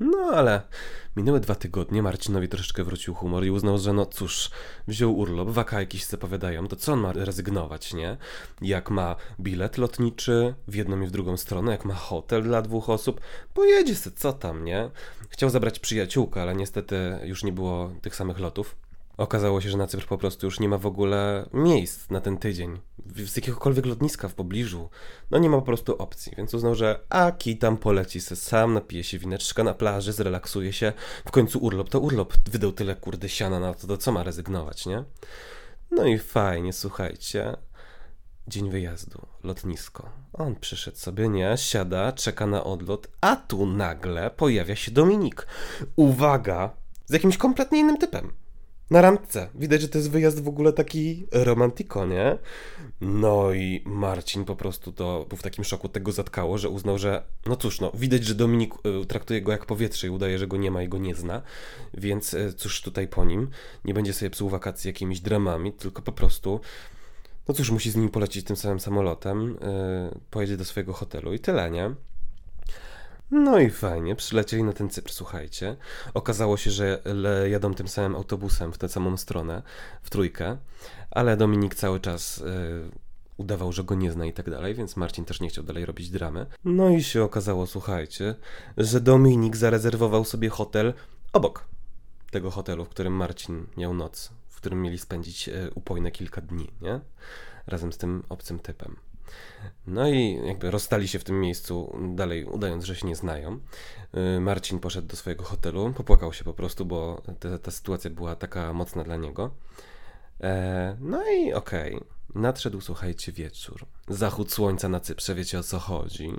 No 0.00 0.18
ale 0.18 0.62
minęły 1.16 1.40
dwa 1.40 1.54
tygodnie, 1.54 2.02
Marcinowi 2.02 2.48
troszeczkę 2.48 2.84
wrócił 2.84 3.14
humor 3.14 3.44
i 3.44 3.50
uznał, 3.50 3.78
że 3.78 3.92
no 3.92 4.06
cóż, 4.06 4.50
wziął 4.88 5.18
urlop, 5.18 5.48
waka 5.48 5.80
jakieś 5.80 6.04
zapowiadają, 6.04 6.68
to 6.68 6.76
co 6.76 6.92
on 6.92 7.00
ma 7.00 7.12
rezygnować, 7.12 7.94
nie? 7.94 8.16
Jak 8.62 8.90
ma 8.90 9.16
bilet 9.40 9.78
lotniczy 9.78 10.54
w 10.68 10.74
jedną 10.74 11.00
i 11.00 11.06
w 11.06 11.10
drugą 11.10 11.36
stronę, 11.36 11.72
jak 11.72 11.84
ma 11.84 11.94
hotel 11.94 12.42
dla 12.42 12.62
dwóch 12.62 12.90
osób, 12.90 13.20
pojedzie 13.54 13.94
se, 13.94 14.10
co 14.10 14.32
tam, 14.32 14.64
nie? 14.64 14.90
Chciał 15.28 15.50
zabrać 15.50 15.78
przyjaciółkę, 15.78 16.42
ale 16.42 16.54
niestety 16.54 17.18
już 17.24 17.44
nie 17.44 17.52
było 17.52 17.92
tych 18.02 18.16
samych 18.16 18.38
lotów. 18.38 18.76
Okazało 19.16 19.60
się, 19.60 19.70
że 19.70 19.78
na 19.78 19.86
Cypr 19.86 20.06
po 20.06 20.18
prostu 20.18 20.46
już 20.46 20.60
nie 20.60 20.68
ma 20.68 20.78
w 20.78 20.86
ogóle 20.86 21.48
miejsc 21.52 22.10
na 22.10 22.20
ten 22.20 22.38
tydzień. 22.38 22.80
Z 23.16 23.36
jakiegokolwiek 23.36 23.86
lotniska 23.86 24.28
w 24.28 24.34
pobliżu. 24.34 24.88
No 25.30 25.38
nie 25.38 25.50
ma 25.50 25.56
po 25.56 25.62
prostu 25.62 25.96
opcji, 25.96 26.32
więc 26.36 26.54
uznał, 26.54 26.74
że 26.74 27.00
aki 27.08 27.56
tam 27.56 27.76
poleci 27.76 28.20
se 28.20 28.36
sam, 28.36 28.74
napije 28.74 29.04
się 29.04 29.18
wineczka 29.18 29.64
na 29.64 29.74
plaży, 29.74 30.12
zrelaksuje 30.12 30.72
się. 30.72 30.92
W 31.26 31.30
końcu 31.30 31.58
urlop 31.58 31.88
to 31.88 32.00
urlop. 32.00 32.34
Wydał 32.50 32.72
tyle 32.72 32.96
kurde 32.96 33.28
siana 33.28 33.60
na 33.60 33.74
to, 33.74 33.86
to 33.86 33.96
co 33.96 34.12
ma 34.12 34.22
rezygnować, 34.22 34.86
nie? 34.86 35.04
No 35.90 36.06
i 36.06 36.18
fajnie, 36.18 36.72
słuchajcie. 36.72 37.56
Dzień 38.48 38.70
wyjazdu, 38.70 39.26
lotnisko. 39.44 40.08
On 40.32 40.56
przyszedł 40.56 40.96
sobie, 40.96 41.28
nie, 41.28 41.56
siada, 41.56 42.12
czeka 42.12 42.46
na 42.46 42.64
odlot, 42.64 43.08
a 43.20 43.36
tu 43.36 43.66
nagle 43.66 44.30
pojawia 44.30 44.76
się 44.76 44.90
Dominik. 44.90 45.46
Uwaga! 45.96 46.70
Z 47.06 47.12
jakimś 47.12 47.36
kompletnie 47.36 47.78
innym 47.78 47.98
typem 47.98 48.41
na 48.92 49.00
randce. 49.00 49.48
Widać, 49.54 49.80
że 49.80 49.88
to 49.88 49.98
jest 49.98 50.10
wyjazd 50.10 50.42
w 50.42 50.48
ogóle 50.48 50.72
taki 50.72 51.26
romantiko, 51.32 52.06
nie? 52.06 52.38
No 53.00 53.52
i 53.52 53.82
Marcin 53.84 54.44
po 54.44 54.56
prostu 54.56 54.92
to 54.92 55.26
był 55.28 55.38
w 55.38 55.42
takim 55.42 55.64
szoku, 55.64 55.88
tego 55.88 56.12
zatkało, 56.12 56.58
że 56.58 56.68
uznał, 56.68 56.98
że 56.98 57.22
no 57.46 57.56
cóż, 57.56 57.80
no 57.80 57.92
widać, 57.94 58.24
że 58.24 58.34
Dominik 58.34 58.74
y, 59.02 59.06
traktuje 59.06 59.42
go 59.42 59.52
jak 59.52 59.66
powietrze 59.66 60.06
i 60.06 60.10
udaje, 60.10 60.38
że 60.38 60.46
go 60.46 60.56
nie 60.56 60.70
ma 60.70 60.82
i 60.82 60.88
go 60.88 60.98
nie 60.98 61.14
zna, 61.14 61.42
więc 61.94 62.34
y, 62.34 62.52
cóż 62.52 62.82
tutaj 62.82 63.08
po 63.08 63.24
nim, 63.24 63.48
nie 63.84 63.94
będzie 63.94 64.12
sobie 64.12 64.30
psuł 64.30 64.48
wakacji 64.48 64.88
jakimiś 64.88 65.20
dramami, 65.20 65.72
tylko 65.72 66.02
po 66.02 66.12
prostu 66.12 66.60
no 67.48 67.54
cóż, 67.54 67.70
musi 67.70 67.90
z 67.90 67.96
nim 67.96 68.08
polecieć 68.08 68.46
tym 68.46 68.56
samym 68.56 68.80
samolotem, 68.80 69.46
yy, 70.12 70.20
pojedzie 70.30 70.56
do 70.56 70.64
swojego 70.64 70.92
hotelu 70.92 71.34
i 71.34 71.38
tyle, 71.38 71.70
nie? 71.70 71.94
No 73.34 73.58
i 73.58 73.70
fajnie, 73.70 74.16
przylecieli 74.16 74.62
na 74.62 74.72
ten 74.72 74.90
Cypr, 74.90 75.12
słuchajcie. 75.12 75.76
Okazało 76.14 76.56
się, 76.56 76.70
że 76.70 77.02
jadą 77.50 77.74
tym 77.74 77.88
samym 77.88 78.16
autobusem 78.16 78.72
w 78.72 78.78
tę 78.78 78.88
samą 78.88 79.16
stronę, 79.16 79.62
w 80.02 80.10
trójkę, 80.10 80.56
ale 81.10 81.36
Dominik 81.36 81.74
cały 81.74 82.00
czas 82.00 82.38
y, 82.38 82.44
udawał, 83.36 83.72
że 83.72 83.84
go 83.84 83.94
nie 83.94 84.12
zna 84.12 84.26
i 84.26 84.32
tak 84.32 84.50
dalej, 84.50 84.74
więc 84.74 84.96
Marcin 84.96 85.24
też 85.24 85.40
nie 85.40 85.48
chciał 85.48 85.64
dalej 85.64 85.86
robić 85.86 86.10
dramy. 86.10 86.46
No 86.64 86.90
i 86.90 87.02
się 87.02 87.22
okazało, 87.22 87.66
słuchajcie, 87.66 88.34
że 88.76 89.00
Dominik 89.00 89.56
zarezerwował 89.56 90.24
sobie 90.24 90.48
hotel 90.48 90.94
obok 91.32 91.64
tego 92.30 92.50
hotelu, 92.50 92.84
w 92.84 92.88
którym 92.88 93.12
Marcin 93.12 93.66
miał 93.76 93.94
noc, 93.94 94.32
w 94.48 94.56
którym 94.56 94.82
mieli 94.82 94.98
spędzić 94.98 95.48
y, 95.48 95.70
upojne 95.74 96.10
kilka 96.10 96.40
dni, 96.40 96.70
nie? 96.80 97.00
Razem 97.66 97.92
z 97.92 97.98
tym 97.98 98.22
obcym 98.28 98.58
typem. 98.58 98.96
No 99.86 100.08
i 100.08 100.40
jakby 100.46 100.70
rozstali 100.70 101.08
się 101.08 101.18
w 101.18 101.24
tym 101.24 101.40
miejscu, 101.40 101.98
dalej 102.14 102.44
udając, 102.44 102.84
że 102.84 102.96
się 102.96 103.06
nie 103.06 103.16
znają. 103.16 103.60
Y, 104.36 104.40
Marcin 104.40 104.78
poszedł 104.78 105.08
do 105.08 105.16
swojego 105.16 105.44
hotelu, 105.44 105.92
popłakał 105.96 106.32
się 106.32 106.44
po 106.44 106.54
prostu, 106.54 106.86
bo 106.86 107.22
ta, 107.62 107.70
sytuacja 107.70 108.10
była 108.10 108.36
taka 108.36 108.72
mocna 108.72 109.04
dla 109.04 109.16
niego. 109.16 109.50
E, 110.40 110.96
no 111.00 111.22
i 111.30 111.52
okej, 111.52 111.94
okay. 111.94 112.06
Nadszedł, 112.34 112.80
słuchajcie, 112.80 113.32
wieczór. 113.32 113.86
Zachód 114.08 114.52
słońca 114.52 114.88
na 114.88 115.00
Cyprze, 115.00 115.34
wiecie 115.34 115.58
o 115.58 115.62
co 115.62 115.78
chodzi. 115.78 116.32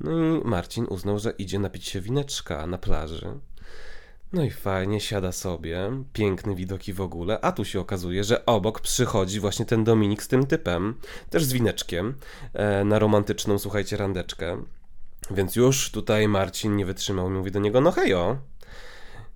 No 0.00 0.10
i 0.10 0.44
Marcin 0.44 0.86
uznał, 0.88 1.18
że 1.18 1.30
idzie 1.30 1.58
napić 1.58 1.88
się 1.88 2.00
wineczka 2.00 2.66
na 2.66 2.78
plaży. 2.78 3.38
No 4.32 4.44
i 4.44 4.50
fajnie, 4.50 5.00
siada 5.00 5.32
sobie, 5.32 5.90
piękny 6.12 6.54
widoki 6.54 6.92
w 6.92 7.00
ogóle, 7.00 7.40
a 7.40 7.52
tu 7.52 7.64
się 7.64 7.80
okazuje, 7.80 8.24
że 8.24 8.46
obok 8.46 8.80
przychodzi 8.80 9.40
właśnie 9.40 9.66
ten 9.66 9.84
Dominik 9.84 10.22
z 10.22 10.28
tym 10.28 10.46
typem, 10.46 10.94
też 11.30 11.44
z 11.44 11.52
wineczkiem, 11.52 12.14
e, 12.52 12.84
na 12.84 12.98
romantyczną, 12.98 13.58
słuchajcie, 13.58 13.96
randeczkę. 13.96 14.62
Więc 15.30 15.56
już 15.56 15.90
tutaj 15.90 16.28
Marcin 16.28 16.76
nie 16.76 16.86
wytrzymał 16.86 17.28
i 17.28 17.32
mówi 17.32 17.50
do 17.50 17.60
niego, 17.60 17.80
no 17.80 17.90
hejo. 17.90 18.38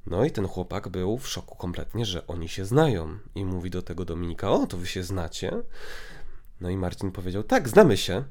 No 0.06 0.24
i 0.24 0.30
ten 0.30 0.48
chłopak 0.48 0.88
był 0.88 1.18
w 1.18 1.28
szoku 1.28 1.56
kompletnie, 1.56 2.06
że 2.06 2.26
oni 2.26 2.48
się 2.48 2.64
znają. 2.64 3.18
I 3.34 3.44
mówi 3.44 3.70
do 3.70 3.82
tego 3.82 4.04
Dominika, 4.04 4.50
o, 4.50 4.66
to 4.66 4.76
wy 4.76 4.86
się 4.86 5.02
znacie? 5.02 5.62
No 6.60 6.70
i 6.70 6.76
Marcin 6.76 7.12
powiedział, 7.12 7.42
tak, 7.42 7.68
znamy 7.68 7.96
się. 7.96 8.24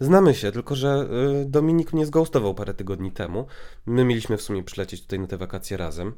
Znamy 0.00 0.34
się, 0.34 0.52
tylko 0.52 0.74
że 0.74 1.08
y, 1.42 1.44
Dominik 1.44 1.92
mnie 1.92 2.06
zgoustował 2.06 2.54
parę 2.54 2.74
tygodni 2.74 3.12
temu. 3.12 3.46
My 3.86 4.04
mieliśmy 4.04 4.36
w 4.36 4.42
sumie 4.42 4.62
przylecieć 4.62 5.02
tutaj 5.02 5.18
na 5.18 5.26
te 5.26 5.36
wakacje 5.36 5.76
razem. 5.76 6.12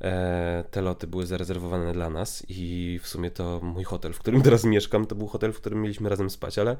E, 0.00 0.64
te 0.70 0.82
loty 0.82 1.06
były 1.06 1.26
zarezerwowane 1.26 1.92
dla 1.92 2.10
nas 2.10 2.46
i 2.48 3.00
w 3.02 3.08
sumie 3.08 3.30
to 3.30 3.60
mój 3.62 3.84
hotel, 3.84 4.12
w 4.12 4.18
którym 4.18 4.42
teraz 4.48 4.64
mieszkam, 4.64 5.06
to 5.06 5.14
był 5.14 5.26
hotel, 5.26 5.52
w 5.52 5.56
którym 5.56 5.82
mieliśmy 5.82 6.08
razem 6.08 6.30
spać, 6.30 6.58
ale 6.58 6.76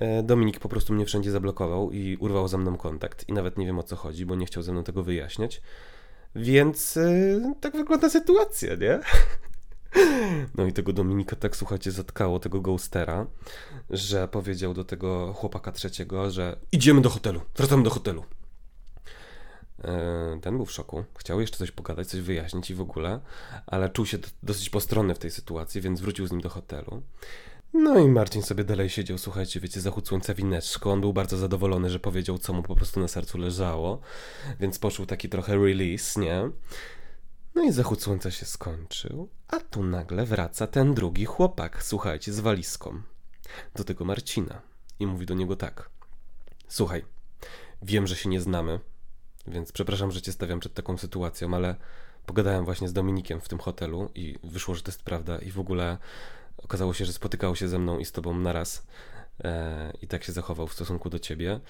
e, 0.00 0.22
Dominik 0.22 0.58
po 0.60 0.68
prostu 0.68 0.94
mnie 0.94 1.06
wszędzie 1.06 1.30
zablokował 1.30 1.92
i 1.92 2.16
urwał 2.16 2.48
ze 2.48 2.58
mną 2.58 2.76
kontakt 2.76 3.28
i 3.28 3.32
nawet 3.32 3.58
nie 3.58 3.66
wiem 3.66 3.78
o 3.78 3.82
co 3.82 3.96
chodzi, 3.96 4.26
bo 4.26 4.34
nie 4.34 4.46
chciał 4.46 4.62
ze 4.62 4.72
mną 4.72 4.84
tego 4.84 5.02
wyjaśniać. 5.02 5.62
Więc 6.34 6.96
y, 6.96 7.54
tak 7.60 7.76
wygląda 7.76 8.10
sytuacja, 8.10 8.74
nie? 8.74 9.00
No 10.54 10.66
i 10.66 10.72
tego 10.72 10.92
Dominika 10.92 11.36
tak, 11.36 11.56
słuchajcie, 11.56 11.90
zatkało, 11.90 12.38
tego 12.38 12.60
ghostera, 12.60 13.26
że 13.90 14.28
powiedział 14.28 14.74
do 14.74 14.84
tego 14.84 15.32
chłopaka 15.32 15.72
trzeciego, 15.72 16.30
że 16.30 16.56
idziemy 16.72 17.00
do 17.00 17.10
hotelu, 17.10 17.40
wracamy 17.56 17.82
do 17.82 17.90
hotelu. 17.90 18.24
E, 19.84 20.38
ten 20.42 20.56
był 20.56 20.66
w 20.66 20.72
szoku. 20.72 21.04
Chciał 21.18 21.40
jeszcze 21.40 21.58
coś 21.58 21.70
pogadać, 21.70 22.08
coś 22.08 22.20
wyjaśnić 22.20 22.70
i 22.70 22.74
w 22.74 22.80
ogóle, 22.80 23.20
ale 23.66 23.90
czuł 23.90 24.06
się 24.06 24.18
dosyć 24.42 24.70
postronny 24.70 25.14
w 25.14 25.18
tej 25.18 25.30
sytuacji, 25.30 25.80
więc 25.80 26.00
wrócił 26.00 26.26
z 26.26 26.30
nim 26.32 26.40
do 26.40 26.48
hotelu. 26.48 27.02
No 27.74 27.98
i 27.98 28.08
Marcin 28.08 28.42
sobie 28.42 28.64
dalej 28.64 28.90
siedział, 28.90 29.18
słuchajcie, 29.18 29.60
wiecie, 29.60 29.80
zachód 29.80 30.08
słońca 30.08 30.34
wineczko. 30.34 30.92
On 30.92 31.00
był 31.00 31.12
bardzo 31.12 31.36
zadowolony, 31.36 31.90
że 31.90 31.98
powiedział, 31.98 32.38
co 32.38 32.52
mu 32.52 32.62
po 32.62 32.74
prostu 32.76 33.00
na 33.00 33.08
sercu 33.08 33.38
leżało, 33.38 34.00
więc 34.60 34.78
poczuł 34.78 35.06
taki 35.06 35.28
trochę 35.28 35.56
release, 35.56 36.16
nie? 36.16 36.50
No 37.58 37.64
i 37.64 37.72
zachód 37.72 38.02
słońca 38.02 38.30
się 38.30 38.46
skończył, 38.46 39.28
a 39.48 39.60
tu 39.60 39.82
nagle 39.82 40.26
wraca 40.26 40.66
ten 40.66 40.94
drugi 40.94 41.24
chłopak, 41.24 41.82
słuchajcie, 41.82 42.32
z 42.32 42.40
walizką. 42.40 43.02
Do 43.74 43.84
tego 43.84 44.04
Marcina. 44.04 44.62
I 45.00 45.06
mówi 45.06 45.26
do 45.26 45.34
niego 45.34 45.56
tak. 45.56 45.90
Słuchaj, 46.68 47.04
wiem, 47.82 48.06
że 48.06 48.16
się 48.16 48.28
nie 48.28 48.40
znamy, 48.40 48.80
więc 49.46 49.72
przepraszam, 49.72 50.12
że 50.12 50.22
cię 50.22 50.32
stawiam 50.32 50.60
przed 50.60 50.74
taką 50.74 50.98
sytuacją, 50.98 51.54
ale 51.54 51.76
pogadałem 52.26 52.64
właśnie 52.64 52.88
z 52.88 52.92
Dominikiem 52.92 53.40
w 53.40 53.48
tym 53.48 53.58
hotelu 53.58 54.10
i 54.14 54.38
wyszło, 54.44 54.74
że 54.74 54.82
to 54.82 54.90
jest 54.90 55.02
prawda 55.02 55.38
i 55.38 55.50
w 55.50 55.60
ogóle 55.60 55.98
okazało 56.58 56.94
się, 56.94 57.04
że 57.04 57.12
spotykał 57.12 57.56
się 57.56 57.68
ze 57.68 57.78
mną 57.78 57.98
i 57.98 58.04
z 58.04 58.12
tobą 58.12 58.38
naraz 58.38 58.86
e, 59.44 59.92
i 60.02 60.06
tak 60.06 60.24
się 60.24 60.32
zachował 60.32 60.66
w 60.66 60.72
stosunku 60.72 61.10
do 61.10 61.18
ciebie 61.18 61.60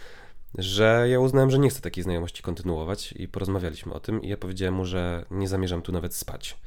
że 0.54 1.06
ja 1.10 1.20
uznałem, 1.20 1.50
że 1.50 1.58
nie 1.58 1.70
chcę 1.70 1.80
takiej 1.80 2.04
znajomości 2.04 2.42
kontynuować 2.42 3.12
i 3.12 3.28
porozmawialiśmy 3.28 3.94
o 3.94 4.00
tym 4.00 4.22
i 4.22 4.28
ja 4.28 4.36
powiedziałem 4.36 4.74
mu, 4.74 4.84
że 4.84 5.24
nie 5.30 5.48
zamierzam 5.48 5.82
tu 5.82 5.92
nawet 5.92 6.14
spać, 6.14 6.58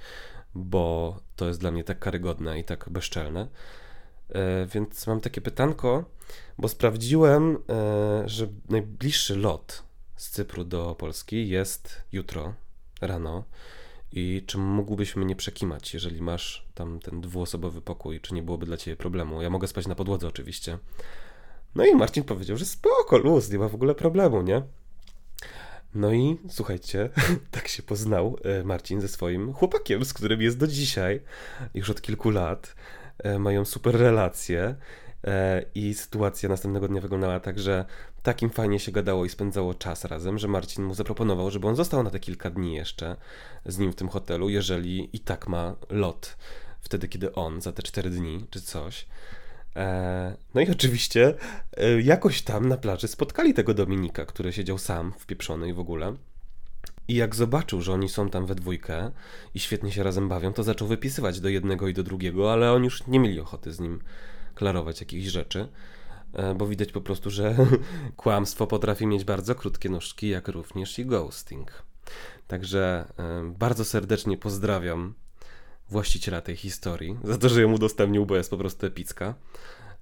bo 0.55 1.17
to 1.35 1.47
jest 1.47 1.59
dla 1.59 1.71
mnie 1.71 1.83
tak 1.83 1.99
karygodne 1.99 2.59
i 2.59 2.63
tak 2.63 2.89
bezczelne. 2.89 3.47
E, 4.29 4.65
więc 4.65 5.07
mam 5.07 5.21
takie 5.21 5.41
pytanko, 5.41 6.05
bo 6.57 6.67
sprawdziłem, 6.67 7.57
e, 7.69 8.29
że 8.29 8.47
najbliższy 8.69 9.35
lot 9.35 9.83
z 10.15 10.29
Cypru 10.29 10.63
do 10.63 10.95
Polski 10.95 11.49
jest 11.49 12.01
jutro 12.11 12.53
rano. 13.01 13.43
I 14.13 14.43
czy 14.47 14.57
mógłbyś 14.57 15.15
mnie 15.15 15.35
przekimać, 15.35 15.93
jeżeli 15.93 16.21
masz 16.21 16.67
tam 16.73 16.99
ten 16.99 17.21
dwuosobowy 17.21 17.81
pokój, 17.81 18.21
czy 18.21 18.33
nie 18.33 18.43
byłoby 18.43 18.65
dla 18.65 18.77
ciebie 18.77 18.97
problemu? 18.97 19.41
Ja 19.41 19.49
mogę 19.49 19.67
spać 19.67 19.87
na 19.87 19.95
podłodze 19.95 20.27
oczywiście, 20.27 20.77
no 21.75 21.85
i 21.85 21.95
Marcin 21.95 22.23
powiedział, 22.23 22.57
że 22.57 22.65
spoko, 22.65 23.17
luz, 23.17 23.51
nie 23.51 23.59
ma 23.59 23.67
w 23.67 23.75
ogóle 23.75 23.95
problemu, 23.95 24.41
nie? 24.41 24.61
No 25.95 26.11
i 26.13 26.37
słuchajcie, 26.49 27.09
tak 27.51 27.67
się 27.67 27.83
poznał 27.83 28.37
e, 28.43 28.63
Marcin 28.63 29.01
ze 29.01 29.07
swoim 29.07 29.53
chłopakiem, 29.53 30.05
z 30.05 30.13
którym 30.13 30.41
jest 30.41 30.57
do 30.57 30.67
dzisiaj, 30.67 31.21
już 31.73 31.89
od 31.89 32.01
kilku 32.01 32.29
lat. 32.29 32.75
E, 33.17 33.39
mają 33.39 33.65
super 33.65 33.95
relacje 33.95 34.75
e, 35.23 35.65
i 35.75 35.93
sytuacja 35.93 36.49
następnego 36.49 36.87
dnia 36.87 37.01
wyglądała 37.01 37.39
tak, 37.39 37.59
że 37.59 37.85
takim 38.23 38.49
fajnie 38.49 38.79
się 38.79 38.91
gadało 38.91 39.25
i 39.25 39.29
spędzało 39.29 39.73
czas 39.73 40.05
razem, 40.05 40.37
że 40.39 40.47
Marcin 40.47 40.83
mu 40.83 40.93
zaproponował, 40.93 41.51
żeby 41.51 41.67
on 41.67 41.75
został 41.75 42.03
na 42.03 42.09
te 42.09 42.19
kilka 42.19 42.49
dni 42.49 42.75
jeszcze 42.75 43.15
z 43.65 43.77
nim 43.77 43.91
w 43.91 43.95
tym 43.95 44.09
hotelu, 44.09 44.49
jeżeli 44.49 45.09
i 45.13 45.19
tak 45.19 45.47
ma 45.47 45.75
lot 45.89 46.37
wtedy, 46.81 47.07
kiedy 47.07 47.35
on 47.35 47.61
za 47.61 47.71
te 47.71 47.83
cztery 47.83 48.09
dni 48.09 48.45
czy 48.49 48.61
coś. 48.61 49.05
E, 49.75 50.35
no 50.53 50.61
i 50.61 50.71
oczywiście 50.71 51.33
e, 51.77 52.01
jakoś 52.01 52.41
tam 52.41 52.67
na 52.67 52.77
plaży 52.77 53.07
spotkali 53.07 53.53
tego 53.53 53.73
Dominika, 53.73 54.25
który 54.25 54.53
siedział 54.53 54.77
sam, 54.77 55.13
wpieprzony 55.19 55.69
i 55.69 55.73
w 55.73 55.79
ogóle. 55.79 56.15
I 57.07 57.15
jak 57.15 57.35
zobaczył, 57.35 57.81
że 57.81 57.93
oni 57.93 58.09
są 58.09 58.29
tam 58.29 58.45
we 58.45 58.55
dwójkę 58.55 59.11
i 59.53 59.59
świetnie 59.59 59.91
się 59.91 60.03
razem 60.03 60.29
bawią, 60.29 60.53
to 60.53 60.63
zaczął 60.63 60.87
wypisywać 60.87 61.39
do 61.39 61.49
jednego 61.49 61.87
i 61.87 61.93
do 61.93 62.03
drugiego, 62.03 62.53
ale 62.53 62.71
oni 62.73 62.85
już 62.85 63.07
nie 63.07 63.19
mieli 63.19 63.39
ochoty 63.39 63.73
z 63.73 63.79
nim 63.79 63.99
klarować 64.55 64.99
jakichś 64.99 65.27
rzeczy, 65.27 65.67
e, 66.33 66.55
bo 66.55 66.67
widać 66.67 66.91
po 66.91 67.01
prostu, 67.01 67.29
że 67.29 67.55
kłamstwo 68.15 68.67
potrafi 68.67 69.07
mieć 69.07 69.23
bardzo 69.23 69.55
krótkie 69.55 69.89
nóżki, 69.89 70.29
jak 70.29 70.47
również 70.47 70.99
i 70.99 71.05
ghosting. 71.05 71.83
Także 72.47 73.05
bardzo 73.59 73.85
serdecznie 73.85 74.37
pozdrawiam 74.37 75.13
właściciela 75.91 76.41
tej 76.41 76.55
historii, 76.55 77.17
za 77.23 77.37
to, 77.37 77.49
że 77.49 77.61
ją 77.61 77.73
udostępnił, 77.73 78.25
bo 78.25 78.35
jest 78.35 78.49
po 78.49 78.57
prostu 78.57 78.85
epicka. 78.85 79.35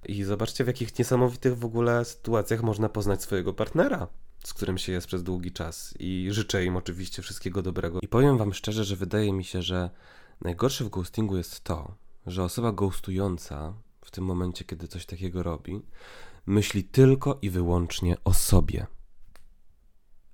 I 0.06 0.24
zobaczcie, 0.24 0.64
w 0.64 0.66
jakich 0.66 0.98
niesamowitych 0.98 1.58
w 1.58 1.64
ogóle 1.64 2.04
sytuacjach 2.04 2.62
można 2.62 2.88
poznać 2.88 3.22
swojego 3.22 3.52
partnera, 3.52 4.06
z 4.44 4.54
którym 4.54 4.78
się 4.78 4.92
jest 4.92 5.06
przez 5.06 5.22
długi 5.22 5.52
czas. 5.52 5.94
I 5.98 6.28
życzę 6.30 6.64
im 6.64 6.76
oczywiście 6.76 7.22
wszystkiego 7.22 7.62
dobrego. 7.62 7.98
I 8.02 8.08
powiem 8.08 8.38
Wam 8.38 8.54
szczerze, 8.54 8.84
że 8.84 8.96
wydaje 8.96 9.32
mi 9.32 9.44
się, 9.44 9.62
że 9.62 9.90
najgorsze 10.40 10.84
w 10.84 10.88
ghostingu 10.88 11.36
jest 11.36 11.60
to, 11.60 11.94
że 12.26 12.44
osoba 12.44 12.72
ghostująca 12.72 13.74
w 14.04 14.10
tym 14.10 14.24
momencie, 14.24 14.64
kiedy 14.64 14.88
coś 14.88 15.06
takiego 15.06 15.42
robi, 15.42 15.82
myśli 16.46 16.84
tylko 16.84 17.38
i 17.42 17.50
wyłącznie 17.50 18.16
o 18.24 18.34
sobie. 18.34 18.86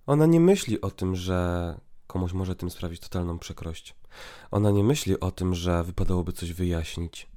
Ona 0.07 0.27
nie 0.27 0.41
myśli 0.41 0.81
o 0.81 0.91
tym, 0.91 1.17
że 1.17 1.81
komuś 2.07 2.33
może 2.33 2.57
tym 2.57 2.71
sprawić 2.71 3.01
totalną 3.01 3.39
przykrość. 3.39 3.95
Ona 4.51 4.71
nie 4.71 4.85
myśli 4.85 5.21
o 5.21 5.31
tym, 5.31 5.55
że 5.55 5.85
wypadałoby 5.85 6.33
coś 6.33 6.53
wyjaśnić. 6.53 7.29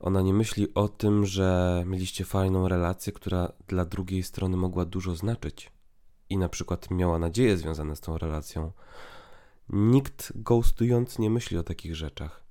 Ona 0.00 0.22
nie 0.22 0.34
myśli 0.34 0.74
o 0.74 0.88
tym, 0.88 1.26
że 1.26 1.82
mieliście 1.86 2.24
fajną 2.24 2.68
relację, 2.68 3.12
która 3.12 3.52
dla 3.68 3.84
drugiej 3.84 4.22
strony 4.22 4.56
mogła 4.56 4.84
dużo 4.84 5.16
znaczyć 5.16 5.72
i 6.30 6.38
na 6.38 6.48
przykład 6.48 6.90
miała 6.90 7.18
nadzieje 7.18 7.56
związane 7.56 7.96
z 7.96 8.00
tą 8.00 8.18
relacją. 8.18 8.72
Nikt 9.68 10.32
ghostując 10.34 11.18
nie 11.18 11.30
myśli 11.30 11.58
o 11.58 11.62
takich 11.62 11.94
rzeczach. 11.96 12.44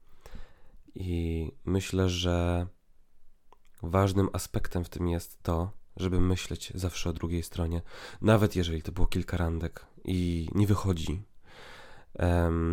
I 0.95 1.51
myślę, 1.65 2.09
że 2.09 2.67
ważnym 3.83 4.29
aspektem 4.33 4.83
w 4.83 4.89
tym 4.89 5.07
jest 5.07 5.43
to, 5.43 5.71
żeby 5.97 6.21
myśleć 6.21 6.71
zawsze 6.75 7.09
o 7.09 7.13
drugiej 7.13 7.43
stronie, 7.43 7.81
nawet 8.21 8.55
jeżeli 8.55 8.81
to 8.81 8.91
było 8.91 9.07
kilka 9.07 9.37
randek 9.37 9.85
i 10.05 10.49
nie 10.55 10.67
wychodzi 10.67 11.23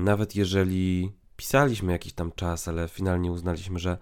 nawet 0.02 0.36
jeżeli 0.36 1.12
pisaliśmy 1.36 1.92
jakiś 1.92 2.12
tam 2.12 2.32
czas, 2.32 2.68
ale 2.68 2.88
finalnie 2.88 3.32
uznaliśmy, 3.32 3.78
że 3.78 3.98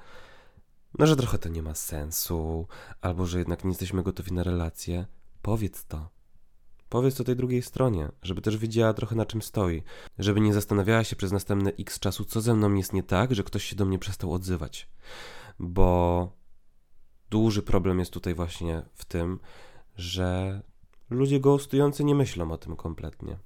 no, 0.99 1.07
że 1.07 1.17
trochę 1.17 1.39
to 1.39 1.49
nie 1.49 1.63
ma 1.63 1.75
sensu, 1.75 2.67
albo 3.01 3.27
że 3.27 3.39
jednak 3.39 3.65
nie 3.65 3.71
jesteśmy 3.71 4.03
gotowi 4.03 4.33
na 4.33 4.43
relację, 4.43 5.07
powiedz 5.43 5.85
to. 5.85 6.09
Powiedz 6.89 7.15
to 7.15 7.25
tej 7.25 7.37
drugiej 7.37 7.63
stronie, 7.63 8.13
żeby 8.23 8.41
też 8.41 8.57
wiedziała 8.57 8.95
trochę 8.95 9.17
na 9.17 9.27
czym 9.27 9.43
stoi, 9.43 9.83
żeby 10.19 10.41
nie 10.41 10.55
zastanawiała 10.55 11.05
się 11.05 11.17
przez 11.17 11.33
następne 11.33 11.73
x 11.79 11.99
czasu, 11.99 12.25
co 12.25 12.41
ze 12.41 12.55
mną 12.55 12.75
jest 12.75 12.93
nie 12.93 13.03
tak, 13.03 13.35
że 13.35 13.43
ktoś 13.43 13.65
się 13.65 13.77
do 13.77 13.85
mnie 13.85 13.99
przestał 13.99 14.33
odzywać. 14.33 14.89
Bo 15.59 16.33
duży 17.31 17.63
problem 17.63 17.99
jest 17.99 18.13
tutaj 18.13 18.35
właśnie 18.35 18.83
w 18.95 19.05
tym, 19.05 19.41
że 19.97 20.63
ludzie 21.11 21.41
ghostujący 21.41 22.05
nie 22.05 22.15
myślą 22.15 22.53
o 22.53 22.59
tym 22.59 22.77
kompletnie 22.77 23.39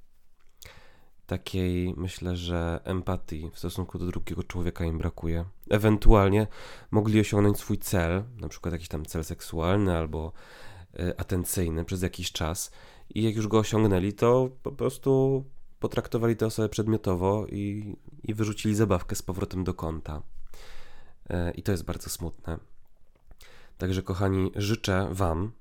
takiej, 1.29 1.95
myślę, 1.97 2.37
że 2.37 2.81
empatii 2.85 3.51
w 3.53 3.59
stosunku 3.59 3.99
do 3.99 4.07
drugiego 4.07 4.43
człowieka 4.43 4.85
im 4.85 4.99
brakuje. 4.99 5.45
Ewentualnie 5.71 6.47
mogli 6.91 7.21
osiągnąć 7.21 7.59
swój 7.59 7.79
cel, 7.79 8.25
na 8.41 8.49
przykład 8.49 8.73
jakiś 8.73 8.89
tam 8.89 9.05
cel 9.05 9.25
seksualny 9.25 9.97
albo 9.97 10.33
y, 11.01 11.17
atencyjny 11.17 11.85
przez 11.85 12.03
jakiś 12.03 12.33
czas 12.33 12.71
i 13.15 13.23
jak 13.23 13.37
już 13.37 13.49
go 13.49 13.59
osiągnęli, 13.59 14.13
to 14.13 14.51
po 14.63 14.73
prostu 14.73 15.45
potraktowali 15.81 16.37
tę 16.37 16.47
osobę 16.47 16.69
przedmiotowo 16.69 17.47
i, 17.47 17.97
i 18.25 18.35
wyrzucili 18.35 18.75
zabawkę 18.75 19.17
z 19.17 19.23
powrotem 19.23 19.65
do 19.65 19.75
konta. 19.75 20.23
Y, 21.31 21.35
I 21.55 21.63
to 21.63 21.73
jest 21.73 21.85
bardzo 21.85 22.11
smutne. 22.11 22.59
Także, 23.79 24.03
kochani, 24.03 24.53
życzę 24.57 25.09
Wam 25.11 25.53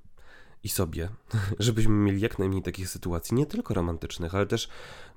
i 0.64 0.68
sobie, 0.68 1.08
żebyśmy 1.58 1.92
mieli 1.92 2.20
jak 2.20 2.38
najmniej 2.38 2.62
takich 2.62 2.88
sytuacji, 2.88 3.34
nie 3.34 3.46
tylko 3.46 3.74
romantycznych, 3.74 4.34
ale 4.34 4.46
też 4.46 4.68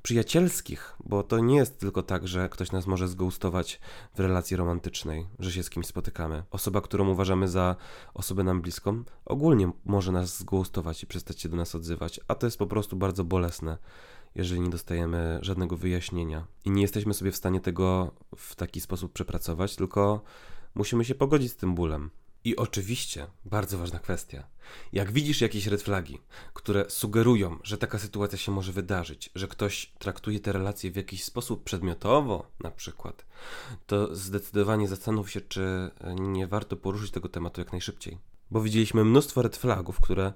przyjacielskich, 0.03 0.95
bo 1.05 1.23
to 1.23 1.39
nie 1.39 1.55
jest 1.55 1.79
tylko 1.79 2.03
tak, 2.03 2.27
że 2.27 2.49
ktoś 2.49 2.71
nas 2.71 2.87
może 2.87 3.07
zgoustować 3.07 3.79
w 4.15 4.19
relacji 4.19 4.57
romantycznej, 4.57 5.27
że 5.39 5.51
się 5.51 5.63
z 5.63 5.69
kimś 5.69 5.85
spotykamy. 5.85 6.43
Osoba, 6.51 6.81
którą 6.81 7.09
uważamy 7.09 7.47
za 7.47 7.75
osobę 8.13 8.43
nam 8.43 8.61
bliską, 8.61 9.03
ogólnie 9.25 9.71
może 9.85 10.11
nas 10.11 10.39
zgoustować 10.39 11.03
i 11.03 11.07
przestać 11.07 11.41
się 11.41 11.49
do 11.49 11.57
nas 11.57 11.75
odzywać, 11.75 12.19
a 12.27 12.35
to 12.35 12.47
jest 12.47 12.57
po 12.57 12.67
prostu 12.67 12.95
bardzo 12.95 13.23
bolesne 13.23 13.77
jeżeli 14.35 14.61
nie 14.61 14.69
dostajemy 14.69 15.39
żadnego 15.41 15.77
wyjaśnienia 15.77 16.47
i 16.65 16.71
nie 16.71 16.81
jesteśmy 16.81 17.13
sobie 17.13 17.31
w 17.31 17.35
stanie 17.35 17.61
tego 17.61 18.11
w 18.35 18.55
taki 18.55 18.81
sposób 18.81 19.13
przepracować, 19.13 19.75
tylko 19.75 20.21
musimy 20.75 21.05
się 21.05 21.15
pogodzić 21.15 21.51
z 21.51 21.55
tym 21.55 21.75
bólem. 21.75 22.09
I 22.43 22.55
oczywiście, 22.55 23.27
bardzo 23.45 23.77
ważna 23.77 23.99
kwestia. 23.99 24.47
Jak 24.93 25.11
widzisz 25.11 25.41
jakieś 25.41 25.67
red 25.67 25.81
flagi, 25.81 26.19
które 26.53 26.89
sugerują, 26.89 27.59
że 27.63 27.77
taka 27.77 27.99
sytuacja 27.99 28.37
się 28.37 28.51
może 28.51 28.71
wydarzyć, 28.71 29.29
że 29.35 29.47
ktoś 29.47 29.93
traktuje 29.99 30.39
te 30.39 30.51
relacje 30.51 30.91
w 30.91 30.95
jakiś 30.95 31.23
sposób 31.23 31.63
przedmiotowo, 31.63 32.47
na 32.59 32.71
przykład, 32.71 33.25
to 33.87 34.15
zdecydowanie 34.15 34.87
zastanów 34.87 35.31
się, 35.31 35.41
czy 35.41 35.91
nie 36.15 36.47
warto 36.47 36.77
poruszyć 36.77 37.11
tego 37.11 37.29
tematu 37.29 37.61
jak 37.61 37.71
najszybciej. 37.71 38.17
Bo 38.51 38.61
widzieliśmy 38.61 39.05
mnóstwo 39.05 39.41
red 39.41 39.57
flagów, 39.57 40.01
które 40.01 40.33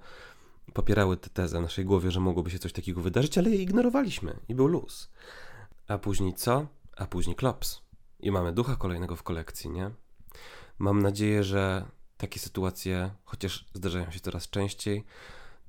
popierały 0.74 1.18
tę 1.18 1.30
tezę 1.30 1.60
w 1.60 1.62
naszej 1.62 1.86
głowie, 1.86 2.12
że 2.12 2.20
mogłoby 2.20 2.52
się 2.52 2.60
coś 2.60 2.74
takiego 2.74 3.02
wydarzyć, 3.02 3.38
ale 3.38 3.50
je 3.50 3.56
ignorowaliśmy 3.56 4.40
i 4.48 4.56
był 4.56 4.68
luz. 4.68 5.10
A 5.88 5.98
później 5.98 6.34
co? 6.34 6.68
A 6.98 7.06
później 7.06 7.36
klops. 7.36 7.82
I 8.20 8.32
mamy 8.32 8.54
ducha 8.54 8.76
kolejnego 8.76 9.16
w 9.16 9.24
kolekcji, 9.24 9.70
nie? 9.70 9.92
Mam 10.80 11.02
nadzieję, 11.02 11.44
że 11.44 11.86
takie 12.18 12.40
sytuacje, 12.40 13.12
chociaż 13.26 13.66
zdarzają 13.74 14.12
się 14.12 14.20
coraz 14.20 14.50
częściej, 14.50 15.04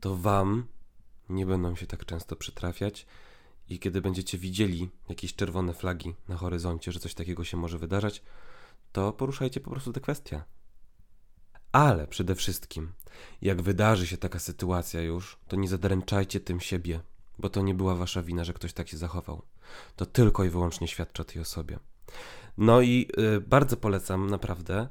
to 0.00 0.16
Wam 0.16 0.66
nie 1.28 1.46
będą 1.46 1.76
się 1.76 1.86
tak 1.86 2.04
często 2.04 2.36
przytrafiać. 2.36 3.06
I 3.68 3.78
kiedy 3.78 4.00
będziecie 4.00 4.38
widzieli 4.38 4.90
jakieś 5.08 5.34
czerwone 5.34 5.74
flagi 5.74 6.14
na 6.28 6.36
horyzoncie, 6.36 6.92
że 6.92 7.00
coś 7.00 7.14
takiego 7.14 7.44
się 7.44 7.56
może 7.56 7.78
wydarzać, 7.78 8.22
to 8.92 9.12
poruszajcie 9.12 9.60
po 9.60 9.70
prostu 9.70 9.92
tę 9.92 10.00
kwestię. 10.00 10.42
Ale 11.72 12.06
przede 12.06 12.34
wszystkim, 12.34 12.92
jak 13.42 13.62
wydarzy 13.62 14.06
się 14.06 14.16
taka 14.16 14.38
sytuacja 14.38 15.00
już, 15.00 15.38
to 15.48 15.56
nie 15.56 15.68
zadręczajcie 15.68 16.40
tym 16.40 16.60
siebie, 16.60 17.00
bo 17.38 17.48
to 17.48 17.62
nie 17.62 17.74
była 17.74 17.94
wasza 17.94 18.22
wina, 18.22 18.44
że 18.44 18.52
ktoś 18.52 18.72
tak 18.72 18.88
się 18.88 18.96
zachował. 18.96 19.42
To 19.96 20.06
tylko 20.06 20.44
i 20.44 20.50
wyłącznie 20.50 20.88
świadczy 20.88 21.22
o 21.22 21.24
tej 21.24 21.42
osobie. 21.42 21.78
No 22.58 22.80
i 22.80 23.08
y, 23.36 23.40
bardzo 23.40 23.76
polecam 23.76 24.30
naprawdę 24.30 24.88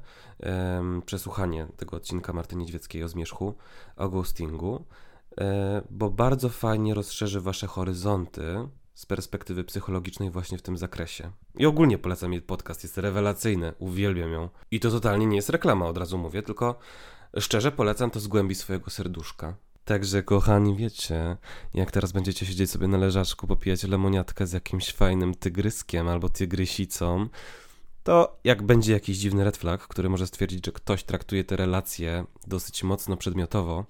przesłuchanie 1.06 1.66
tego 1.76 1.96
odcinka 1.96 2.32
Marty 2.32 2.56
Niedźwieckiej 2.56 3.04
o 3.04 3.08
zmierzchu, 3.08 3.54
o 3.96 4.08
ghostingu, 4.08 4.84
y, 5.32 5.44
bo 5.90 6.10
bardzo 6.10 6.48
fajnie 6.48 6.94
rozszerzy 6.94 7.40
wasze 7.40 7.66
horyzonty 7.66 8.68
z 8.94 9.06
perspektywy 9.06 9.64
psychologicznej 9.64 10.30
właśnie 10.30 10.58
w 10.58 10.62
tym 10.62 10.76
zakresie. 10.76 11.30
I 11.54 11.66
ogólnie 11.66 11.98
polecam 11.98 12.32
jej 12.32 12.42
podcast, 12.42 12.82
jest 12.82 12.98
rewelacyjny, 12.98 13.72
uwielbiam 13.78 14.32
ją. 14.32 14.48
I 14.70 14.80
to 14.80 14.90
totalnie 14.90 15.26
nie 15.26 15.36
jest 15.36 15.50
reklama, 15.50 15.86
od 15.86 15.98
razu 15.98 16.18
mówię, 16.18 16.42
tylko 16.42 16.78
szczerze 17.38 17.72
polecam 17.72 18.10
to 18.10 18.20
z 18.20 18.28
głębi 18.28 18.54
swojego 18.54 18.90
serduszka. 18.90 19.54
Także 19.86 20.22
kochani, 20.22 20.76
wiecie, 20.76 21.36
jak 21.74 21.90
teraz 21.90 22.12
będziecie 22.12 22.46
siedzieć 22.46 22.70
sobie 22.70 22.88
na 22.88 22.98
leżaczku, 22.98 23.46
popijać 23.46 23.82
lemoniatkę 23.82 24.46
z 24.46 24.52
jakimś 24.52 24.92
fajnym 24.92 25.34
tygryskiem 25.34 26.08
albo 26.08 26.28
tygrysicą, 26.28 27.28
to 28.02 28.38
jak 28.44 28.62
będzie 28.62 28.92
jakiś 28.92 29.18
dziwny 29.18 29.44
red 29.44 29.56
flag, 29.56 29.88
który 29.88 30.08
może 30.08 30.26
stwierdzić, 30.26 30.66
że 30.66 30.72
ktoś 30.72 31.04
traktuje 31.04 31.44
te 31.44 31.56
relacje 31.56 32.24
dosyć 32.46 32.82
mocno 32.82 33.16
przedmiotowo, 33.16 33.84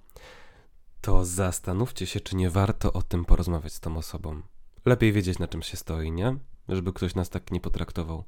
to 1.00 1.24
zastanówcie 1.24 2.06
się, 2.06 2.20
czy 2.20 2.36
nie 2.36 2.50
warto 2.50 2.92
o 2.92 3.02
tym 3.02 3.24
porozmawiać 3.24 3.72
z 3.72 3.80
tą 3.80 3.96
osobą. 3.96 4.42
Lepiej 4.84 5.12
wiedzieć, 5.12 5.38
na 5.38 5.48
czym 5.48 5.62
się 5.62 5.76
stoi, 5.76 6.12
nie? 6.12 6.36
Żeby 6.68 6.92
ktoś 6.92 7.14
nas 7.14 7.30
tak 7.30 7.50
nie 7.50 7.60
potraktował. 7.60 8.24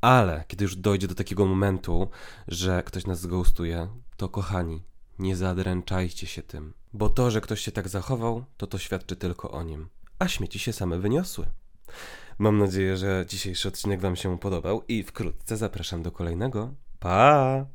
Ale 0.00 0.44
kiedy 0.48 0.64
już 0.64 0.76
dojdzie 0.76 1.08
do 1.08 1.14
takiego 1.14 1.46
momentu, 1.46 2.08
że 2.48 2.82
ktoś 2.82 3.06
nas 3.06 3.20
zghostuje, 3.20 3.88
to 4.16 4.28
kochani, 4.28 4.89
nie 5.20 5.36
zadręczajcie 5.36 6.26
się 6.26 6.42
tym. 6.42 6.72
Bo 6.92 7.08
to, 7.08 7.30
że 7.30 7.40
ktoś 7.40 7.60
się 7.60 7.72
tak 7.72 7.88
zachował, 7.88 8.44
to 8.56 8.66
to 8.66 8.78
świadczy 8.78 9.16
tylko 9.16 9.50
o 9.50 9.62
nim. 9.62 9.88
A 10.18 10.28
śmieci 10.28 10.58
się 10.58 10.72
same 10.72 10.98
wyniosły. 10.98 11.46
Mam 12.38 12.58
nadzieję, 12.58 12.96
że 12.96 13.24
dzisiejszy 13.28 13.68
odcinek 13.68 14.00
Wam 14.00 14.16
się 14.16 14.38
podobał 14.38 14.82
i 14.88 15.02
wkrótce 15.02 15.56
zapraszam 15.56 16.02
do 16.02 16.12
kolejnego. 16.12 16.74
Pa! 16.98 17.66